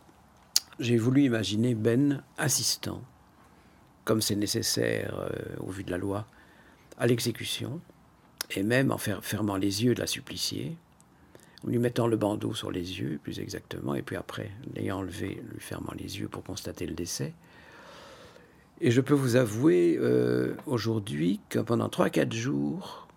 j'ai 0.80 0.98
voulu 0.98 1.24
imaginer 1.24 1.74
Ben 1.74 2.24
assistant, 2.38 3.02
comme 4.04 4.22
c'est 4.22 4.36
nécessaire 4.36 5.16
euh, 5.20 5.30
au 5.60 5.72
vu 5.72 5.84
de 5.84 5.92
la 5.92 5.98
loi, 5.98 6.28
à 7.00 7.08
l'exécution, 7.08 7.82
et 8.52 8.62
même 8.62 8.92
en 8.92 8.98
fermant 8.98 9.56
les 9.56 9.84
yeux 9.84 9.96
de 9.96 10.02
la 10.02 10.08
suppliciée, 10.08 10.78
en 11.64 11.68
lui 11.68 11.80
mettant 11.80 12.08
le 12.08 12.18
bandeau 12.18 12.54
sur 12.54 12.72
les 12.72 13.00
yeux, 13.00 13.20
plus 13.22 13.40
exactement, 13.40 13.96
et 13.96 14.02
puis 14.02 14.16
après, 14.16 14.52
l'ayant 14.76 15.00
enlevé, 15.00 15.42
lui 15.52 15.60
fermant 15.60 15.94
les 15.98 16.20
yeux 16.20 16.28
pour 16.28 16.44
constater 16.44 16.86
le 16.86 16.94
décès. 16.94 17.34
Et 18.80 18.90
je 18.90 19.02
peux 19.02 19.14
vous 19.14 19.36
avouer 19.36 19.98
euh, 20.00 20.56
aujourd'hui 20.66 21.40
que 21.50 21.60
pendant 21.60 21.88
3-4 21.88 22.34
jours, 22.34 23.08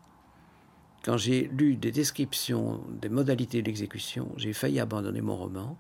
quand 1.05 1.17
j'ai 1.17 1.49
lu 1.49 1.77
des 1.77 1.91
descriptions 1.91 2.81
des 3.01 3.09
modalités 3.09 3.63
de 3.63 3.67
l'exécution, 3.67 4.31
j'ai 4.37 4.53
failli 4.53 4.79
abandonner 4.79 5.23
mon 5.23 5.37
roman, 5.37 5.79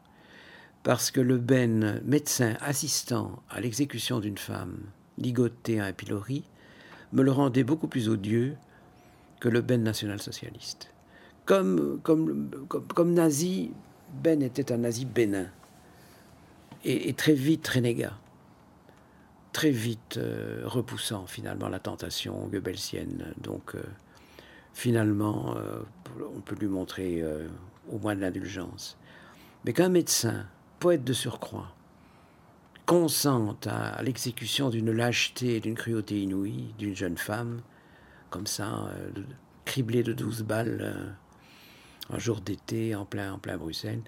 parce 0.83 1.11
que 1.11 1.21
le 1.21 1.38
Ben, 1.38 2.00
médecin 2.04 2.56
assistant 2.61 3.42
à 3.50 3.61
l'exécution 3.61 4.21
d'une 4.21 4.38
femme 4.38 4.78
ligotée 5.18 5.80
à 5.80 5.87
un 5.87 5.92
pilori, 5.92 6.44
me 7.12 7.23
le 7.23 7.30
rendait 7.30 7.64
beaucoup 7.64 7.88
plus 7.88 8.09
odieux 8.09 8.56
que 9.40 9.49
le 9.49 9.61
Ben 9.61 9.83
national-socialiste. 9.83 10.93
Comme, 11.46 12.00
nazi, 13.06 13.70
Ben 14.22 14.42
était 14.42 14.72
un 14.72 14.78
nazi 14.78 15.04
bénin. 15.04 15.46
Et, 16.84 17.12
très 17.14 17.34
vite 17.34 17.66
renégat. 17.68 18.14
Très 19.52 19.70
vite 19.70 20.16
euh, 20.16 20.62
repoussant 20.64 21.26
finalement 21.26 21.68
la 21.68 21.78
tentation 21.78 22.48
goebbelsienne. 22.48 23.34
Donc 23.38 23.74
euh, 23.74 23.82
finalement, 24.72 25.54
euh, 25.56 25.80
on 26.34 26.40
peut 26.40 26.56
lui 26.56 26.66
montrer 26.66 27.22
au 27.90 27.98
moins 27.98 28.16
de 28.16 28.20
l'indulgence. 28.20 28.96
Mais 29.64 29.72
qu'un 29.72 29.88
médecin, 29.88 30.46
poète 30.80 31.04
de 31.04 31.12
surcroît, 31.12 31.74
consente 32.84 33.66
à, 33.66 34.02
l'exécution 34.02 34.70
d'une 34.70 34.92
lâcheté 34.92 35.56
et 35.56 35.60
d'une 35.60 35.74
cruauté 35.74 36.20
inouïe 36.20 36.74
d'une 36.78 36.96
jeune 36.96 37.16
femme, 37.16 37.62
comme 38.30 38.46
ça, 38.46 38.90
criblée 39.64 40.02
de 40.02 40.12
douze 40.12 40.42
balles 40.42 41.16
un 42.11 42.18
jour 42.18 42.40
d'été 42.40 42.94
en 42.94 43.04
plein, 43.04 43.32
en 43.32 43.38
plein 43.38 43.56
Bruxelles. 43.56 44.02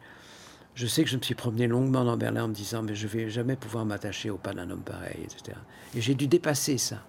Je 0.75 0.87
sais 0.87 1.05
que 1.05 1.11
je 1.11 1.17
me 1.17 1.23
suis 1.23 1.35
promené 1.35 1.67
longuement 1.67 2.05
dans 2.05 2.17
Berlin 2.17 2.45
en 2.45 2.49
me 2.49 2.55
disant 2.55 2.83
mais 2.83 2.95
je 2.95 3.07
vais 3.07 3.31
jamais 3.31 3.57
pouvoir 3.57 3.87
m'attacher 3.87 4.29
au 4.29 4.37
pas 4.37 4.53
d'un 4.53 4.71
homme 4.71 4.83
pareil, 4.83 5.21
etc. 5.23 5.57
Et 5.95 6.01
j'ai 6.01 6.15
dû 6.15 6.27
dépasser 6.27 6.77
ça 6.77 7.03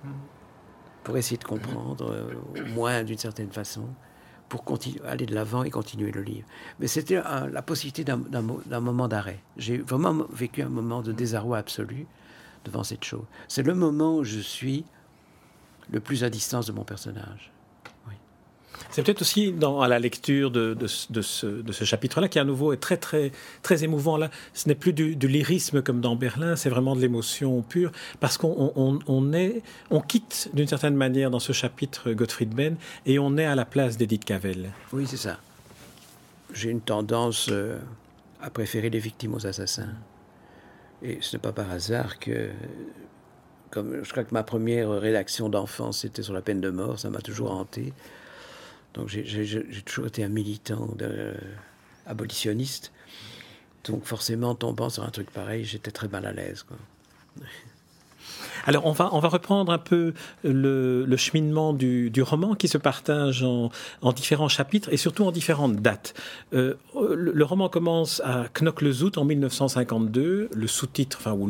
pour 1.04 1.18
essayer 1.18 1.38
de 1.38 1.44
comprendre, 1.44 2.12
euh, 2.12 2.34
au 2.62 2.66
moins 2.74 3.04
d'une 3.04 3.18
certaine 3.18 3.52
façon, 3.52 3.88
pour 4.50 4.64
continuer, 4.64 5.02
aller 5.06 5.26
de 5.26 5.36
l'avant 5.36 5.64
et 5.64 5.70
continuer 5.70 6.12
le 6.12 6.22
livre. 6.22 6.48
Mais 6.80 6.88
c'était 6.88 7.16
la 7.16 7.62
possibilité 7.62 8.04
d'un 8.04 8.80
moment 8.82 9.08
d'arrêt. 9.08 9.40
J'ai 9.58 9.78
vraiment 9.78 10.26
vécu 10.32 10.62
un 10.62 10.70
moment 10.70 11.02
de 11.02 11.12
désarroi 11.12 11.58
absolu 11.58 12.08
devant 12.64 12.84
cette 12.84 13.04
chose. 13.04 13.24
C'est 13.48 13.64
le 13.64 13.74
moment 13.74 14.18
où 14.18 14.24
je 14.24 14.40
suis 14.40 14.86
le 15.92 16.00
plus 16.00 16.24
à 16.24 16.30
distance 16.30 16.68
de 16.68 16.72
mon 16.72 16.84
personnage. 16.84 17.52
C'est 18.90 19.04
peut-être 19.04 19.22
aussi 19.22 19.54
à 19.82 19.88
la 19.88 20.00
lecture 20.00 20.52
de, 20.52 20.76
ce, 20.88 21.84
chapitre-là 21.84 22.28
qui 22.28 22.40
à 22.40 22.44
nouveau 22.44 22.74
est 22.74 22.78
très 22.78 22.98
très 22.98 23.32
très 23.62 23.84
émouvant. 23.84 24.18
Là, 24.18 24.30
ce 24.54 24.68
n'est 24.68 24.76
plus 24.76 24.94
du, 24.94 25.16
lyrisme 25.28 25.82
comme 25.82 26.02
dans 26.02 26.16
Berlin, 26.16 26.56
c'est 26.56 26.70
vraiment 26.70 26.96
de 26.96 27.02
l'émotion 27.02 27.62
pure 27.62 27.92
parce 28.20 28.38
qu'on 28.38 29.00
quitte 30.08 30.50
d'une 30.54 30.68
certaine 30.68 30.96
manière 30.96 31.30
dans 31.30 31.40
ce 31.40 31.54
chapitre 31.54 32.14
Gottfried 32.14 32.54
Benn 32.54 32.78
et 33.06 33.20
on 33.20 33.38
est 33.38 33.46
à 33.46 33.56
la 33.56 33.66
place 33.66 33.98
d'Edith 33.98 34.26
Cavell. 34.26 34.72
Oui, 34.94 35.06
c'est 35.08 35.18
ça. 35.18 35.40
J'ai 36.54 36.70
une 36.70 36.82
tendance 36.82 37.50
euh, 37.52 37.78
à 38.42 38.50
préférer 38.50 38.90
les 38.90 39.00
victimes 39.00 39.34
aux 39.34 39.46
assassins. 39.46 39.90
Et 41.04 41.20
ce 41.22 41.36
n'est 41.36 41.42
pas 41.42 41.52
par 41.52 41.70
hasard 41.70 42.20
que 42.20 42.50
comme 43.70 44.04
je 44.04 44.10
crois 44.10 44.24
que 44.24 44.34
ma 44.34 44.44
première 44.44 44.90
rédaction 44.90 45.50
d'enfance 45.50 46.00
c'était 46.00 46.24
sur 46.24 46.34
la 46.34 46.42
peine 46.42 46.62
de 46.62 46.70
mort, 46.70 47.00
ça 47.00 47.10
m'a 47.10 47.20
toujours 47.20 47.52
hanté. 47.52 47.94
Donc 48.98 49.10
j'ai 49.10 49.82
toujours 49.86 50.08
été 50.08 50.24
un 50.24 50.30
militant 50.30 50.88
de, 50.96 51.36
abolitionniste. 52.08 52.92
Donc 53.84 54.04
forcément, 54.06 54.56
tombant 54.56 54.90
sur 54.90 55.04
un 55.04 55.12
truc 55.12 55.30
pareil, 55.30 55.64
j'étais 55.64 55.92
très 55.92 56.08
mal 56.08 56.26
à 56.26 56.34
l'aise. 56.34 56.66
Alors 58.68 58.86
on 58.86 58.92
va, 58.92 59.10
on 59.14 59.20
va 59.20 59.30
reprendre 59.30 59.72
un 59.72 59.78
peu 59.78 60.14
le, 60.44 61.16
cheminement 61.16 61.72
du, 61.72 62.12
roman 62.22 62.54
qui 62.54 62.68
se 62.68 62.78
partage 62.78 63.42
en, 63.44 63.72
différents 64.14 64.50
chapitres 64.50 64.90
et 64.92 64.98
surtout 64.98 65.24
en 65.24 65.32
différentes 65.32 65.78
dates. 65.78 66.14
Euh, 66.54 66.76
le, 66.94 67.44
roman 67.46 67.70
commence 67.70 68.22
à 68.26 68.48
Knock-le-Zout 68.50 69.18
en 69.18 69.24
1952. 69.24 70.50
Le 70.54 70.68
sous-titre, 70.68 71.18
enfin, 71.22 71.32
ou 71.32 71.50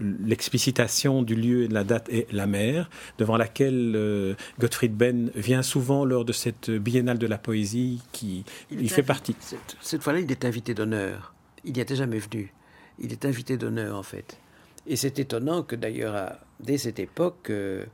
l'explicitation 0.00 1.22
du 1.22 1.36
lieu 1.36 1.62
et 1.62 1.68
de 1.68 1.74
la 1.74 1.84
date 1.84 2.08
est 2.08 2.26
La 2.32 2.48
mer, 2.48 2.90
devant 3.18 3.36
laquelle 3.36 3.92
euh, 3.94 4.34
Gottfried 4.58 4.94
Benn 4.94 5.30
vient 5.36 5.62
souvent 5.62 6.04
lors 6.04 6.24
de 6.24 6.32
cette 6.32 6.70
biennale 6.70 7.18
de 7.18 7.28
la 7.28 7.38
poésie 7.38 8.02
qui 8.10 8.44
il, 8.72 8.90
fait 8.90 9.04
partie. 9.04 9.36
Cette, 9.38 9.76
cette 9.80 10.02
fois-là, 10.02 10.18
il 10.18 10.30
est 10.32 10.44
invité 10.44 10.74
d'honneur. 10.74 11.32
Il 11.64 11.74
n'y 11.74 11.80
était 11.80 11.94
jamais 11.94 12.18
venu. 12.18 12.52
Il 12.98 13.12
est 13.12 13.24
invité 13.24 13.56
d'honneur, 13.56 13.96
en 13.96 14.02
fait. 14.02 14.36
Et 14.86 14.96
c'est 14.96 15.18
étonnant 15.18 15.62
que 15.62 15.74
d'ailleurs, 15.74 16.36
dès 16.60 16.78
cette 16.78 16.98
époque, 16.98 17.50
euh, 17.50 17.84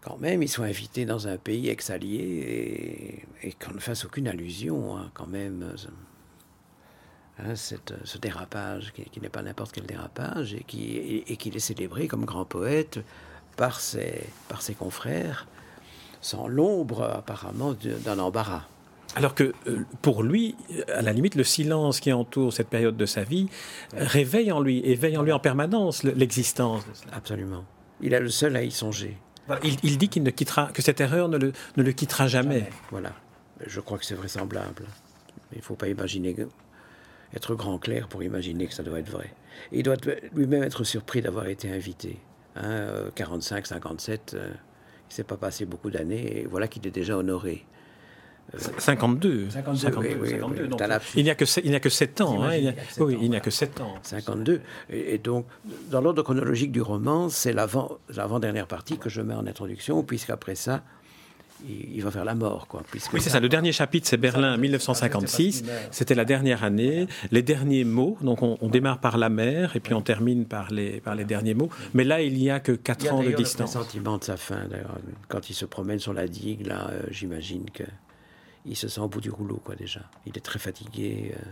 quand 0.00 0.18
même, 0.18 0.42
ils 0.42 0.48
soient 0.48 0.66
invités 0.66 1.04
dans 1.04 1.28
un 1.28 1.36
pays 1.36 1.68
ex-allié 1.68 3.24
et, 3.42 3.52
qu'on 3.52 3.74
ne 3.74 3.78
fasse 3.78 4.04
aucune 4.04 4.26
allusion, 4.26 4.96
hein, 4.96 5.10
quand 5.14 5.28
même, 5.28 5.62
euh, 5.62 5.76
hein, 7.38 7.54
ce 7.54 8.18
dérapage, 8.18 8.92
qui, 8.92 9.20
n'est 9.20 9.28
pas 9.28 9.42
n'importe 9.42 9.72
quel 9.72 9.86
dérapage, 9.86 10.54
et 10.54 10.64
qu'il 10.64 11.24
qui 11.24 11.48
est 11.48 11.58
célébré 11.60 12.08
comme 12.08 12.24
grand 12.24 12.44
poète 12.44 12.98
par 13.56 13.80
ses 13.80 14.26
confrères, 14.76 15.46
sans 16.20 16.48
l'ombre 16.48 17.02
apparemment 17.02 17.74
d'un 18.04 18.18
embarras. 18.18 18.66
Alors 19.14 19.34
que 19.34 19.52
euh, 19.66 19.84
pour 20.00 20.22
lui, 20.22 20.56
à 20.92 21.02
la 21.02 21.12
limite, 21.12 21.34
le 21.34 21.44
silence 21.44 22.00
qui 22.00 22.12
entoure 22.12 22.52
cette 22.52 22.68
période 22.68 22.96
de 22.96 23.06
sa 23.06 23.24
vie 23.24 23.48
réveille 23.94 24.52
en 24.52 24.60
lui, 24.60 24.80
éveille 24.84 25.16
en 25.16 25.22
lui 25.22 25.32
en 25.32 25.38
permanence 25.38 26.02
l'existence. 26.02 26.82
Absolument. 27.12 27.64
Il 28.00 28.14
est 28.14 28.20
le 28.20 28.30
seul 28.30 28.56
à 28.56 28.62
y 28.62 28.70
songer. 28.70 29.16
Il, 29.64 29.98
dit 29.98 30.08
qu'il 30.08 30.22
ne 30.22 30.30
quittera, 30.30 30.70
que 30.72 30.82
cette 30.82 31.00
erreur 31.00 31.28
ne 31.28 31.36
le, 31.36 31.52
ne 31.76 31.82
le 31.82 31.92
quittera 31.92 32.26
jamais. 32.26 32.70
Voilà. 32.90 33.12
Je 33.66 33.80
crois 33.80 33.98
que 33.98 34.04
c'est 34.04 34.14
vraisemblable. 34.14 34.84
Il 35.52 35.58
ne 35.58 35.62
faut 35.62 35.74
pas 35.74 35.88
imaginer 35.88 36.34
être 37.34 37.54
grand 37.54 37.78
clair 37.78 38.08
pour 38.08 38.22
imaginer 38.22 38.66
que 38.66 38.74
ça 38.74 38.82
doit 38.82 38.98
être 38.98 39.10
vrai. 39.10 39.32
il 39.72 39.82
doit 39.82 39.96
lui-même 40.34 40.62
être 40.62 40.84
surpris 40.84 41.22
d'avoir 41.22 41.46
été 41.46 41.70
invité. 41.70 42.18
Hein, 42.56 43.10
45, 43.14 43.66
57, 43.66 44.34
euh, 44.34 44.46
il 44.46 44.50
ne 44.50 44.54
s'est 45.08 45.24
pas 45.24 45.36
passé 45.36 45.64
beaucoup 45.64 45.90
d'années 45.90 46.40
et 46.40 46.46
voilà 46.46 46.68
qu'il 46.68 46.86
est 46.86 46.90
déjà 46.90 47.16
honoré. 47.16 47.64
52. 48.58 49.50
52, 49.50 49.88
il 51.16 51.24
n'y 51.24 51.30
a 51.30 51.34
que 51.34 51.44
il 51.64 51.70
n'y 51.70 51.76
a 51.76 51.80
que 51.80 51.88
7 51.88 52.20
ans. 52.20 52.42
Hein, 52.42 52.56
il 52.56 52.74
oui, 52.98 53.18
il 53.20 53.30
n'y 53.30 53.36
a 53.36 53.40
que 53.40 53.50
7 53.50 53.80
ans. 53.80 53.94
52. 54.02 54.60
Et, 54.90 55.18
donc, 55.18 55.46
dans 55.90 56.00
l'ordre 56.00 56.22
chronologique 56.22 56.72
du 56.72 56.82
roman, 56.82 57.28
c'est 57.28 57.52
l'avant, 57.52 57.98
l'avant-dernière 58.14 58.66
partie 58.66 58.98
que 58.98 59.08
je 59.08 59.22
mets 59.22 59.34
en 59.34 59.46
introduction, 59.46 60.02
puisqu'après 60.02 60.54
ça, 60.54 60.82
il, 61.68 62.02
va 62.02 62.10
faire 62.10 62.24
la 62.24 62.34
mort. 62.34 62.66
Quoi, 62.66 62.82
oui, 62.92 63.20
c'est 63.20 63.30
ça. 63.30 63.40
Le 63.40 63.48
dernier 63.48 63.72
chapitre, 63.72 64.08
c'est 64.08 64.16
Berlin 64.16 64.56
1956. 64.56 65.64
C'était 65.90 66.14
la 66.14 66.24
dernière 66.24 66.64
année. 66.64 67.06
Les 67.30 67.42
derniers 67.42 67.84
mots, 67.84 68.18
donc 68.20 68.42
on, 68.42 68.68
démarre 68.68 68.98
par 68.98 69.18
la 69.18 69.28
mer 69.28 69.76
et 69.76 69.80
puis 69.80 69.94
on 69.94 70.02
termine 70.02 70.46
par 70.46 70.72
les, 70.72 71.00
par 71.00 71.14
les 71.14 71.24
derniers 71.24 71.54
mots. 71.54 71.68
Mais 71.94 72.04
là, 72.04 72.20
il 72.22 72.34
n'y 72.34 72.50
a 72.50 72.60
que 72.60 72.72
4 72.72 73.12
ans 73.12 73.22
de 73.22 73.30
distance. 73.30 73.72
Il 73.72 73.74
y 73.74 73.76
a 73.76 73.80
le 73.80 73.84
sentiment 73.84 74.18
de 74.18 74.24
sa 74.24 74.36
fin, 74.36 74.66
d'ailleurs. 74.68 74.98
Quand 75.28 75.50
il 75.50 75.54
se 75.54 75.64
promène 75.64 75.98
sur 75.98 76.12
la 76.12 76.26
digue, 76.26 76.66
là, 76.66 76.88
euh, 76.90 77.02
j'imagine 77.10 77.66
que 77.70 77.84
il 78.66 78.76
se 78.76 78.88
sent 78.88 79.00
au 79.00 79.08
bout 79.08 79.20
du 79.20 79.30
rouleau, 79.30 79.60
quoi, 79.64 79.74
déjà. 79.74 80.00
Il 80.26 80.36
est 80.36 80.40
très 80.40 80.58
fatigué. 80.58 81.34
Euh, 81.36 81.42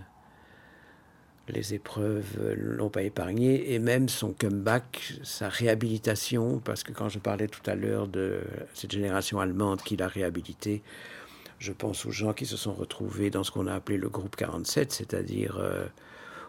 les 1.48 1.74
épreuves 1.74 2.38
ne 2.38 2.76
l'ont 2.76 2.90
pas 2.90 3.02
épargné. 3.02 3.72
Et 3.72 3.78
même 3.78 4.08
son 4.08 4.32
comeback, 4.32 5.14
sa 5.22 5.48
réhabilitation, 5.48 6.60
parce 6.60 6.84
que 6.84 6.92
quand 6.92 7.08
je 7.08 7.18
parlais 7.18 7.48
tout 7.48 7.68
à 7.68 7.74
l'heure 7.74 8.06
de 8.06 8.40
cette 8.74 8.92
génération 8.92 9.40
allemande 9.40 9.82
qu'il 9.82 10.02
a 10.02 10.08
réhabilitée, 10.08 10.82
je 11.58 11.72
pense 11.72 12.06
aux 12.06 12.12
gens 12.12 12.32
qui 12.32 12.46
se 12.46 12.56
sont 12.56 12.72
retrouvés 12.72 13.30
dans 13.30 13.42
ce 13.42 13.50
qu'on 13.50 13.66
a 13.66 13.74
appelé 13.74 13.98
le 13.98 14.08
groupe 14.08 14.36
47, 14.36 14.92
c'est-à-dire 14.92 15.58
euh, 15.58 15.84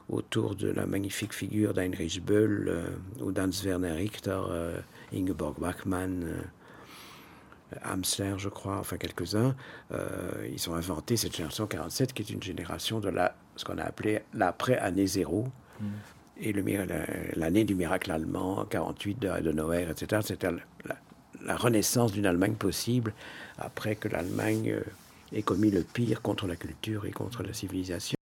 autour 0.08 0.56
de 0.56 0.70
la 0.70 0.86
magnifique 0.86 1.34
figure 1.34 1.74
d'Heinrich 1.74 2.24
Böll 2.24 2.68
euh, 2.70 2.86
ou 3.22 3.32
d'Hans 3.32 3.50
Werner 3.64 3.92
Richter, 3.92 4.40
Ingeborg 5.12 5.60
Bachmann 5.60 6.44
Amsler, 7.84 8.34
je 8.38 8.50
crois, 8.50 8.78
enfin 8.78 8.98
quelques-uns, 8.98 9.56
euh, 9.92 10.48
ils 10.52 10.70
ont 10.70 10.76
inventé 10.76 11.18
cette 11.18 11.36
génération 11.36 11.68
47 11.68 12.14
qui 12.14 12.22
est 12.22 12.30
une 12.30 12.44
génération 12.44 13.00
de 13.00 13.10
la, 13.10 13.36
ce 13.56 13.66
qu'on 13.66 13.78
a 13.78 13.84
appelé 13.84 14.22
l'après-année 14.34 15.08
zéro. 15.08 15.48
Mm. 15.80 15.86
Et 16.44 16.54
l'année 17.36 17.66
du 17.66 17.76
miracle 17.76 18.12
allemand, 18.12 18.66
48 18.66 19.20
de, 19.20 19.42
de 19.42 19.52
Noël, 19.52 19.92
etc. 19.92 20.24
C'était 20.26 20.50
la 21.46 21.56
renaissance 21.56 22.12
d'une 22.12 22.26
Allemagne 22.26 22.56
possible 22.56 23.14
après 23.60 23.96
que 23.96 24.08
l'Allemagne 24.08 24.76
ait 25.34 25.44
commis 25.44 25.70
le 25.70 25.84
pire 25.84 26.24
contre 26.24 26.48
la 26.48 26.56
culture 26.56 27.06
et 27.06 27.12
contre 27.12 27.44
la 27.44 27.54
civilisation. 27.54 28.16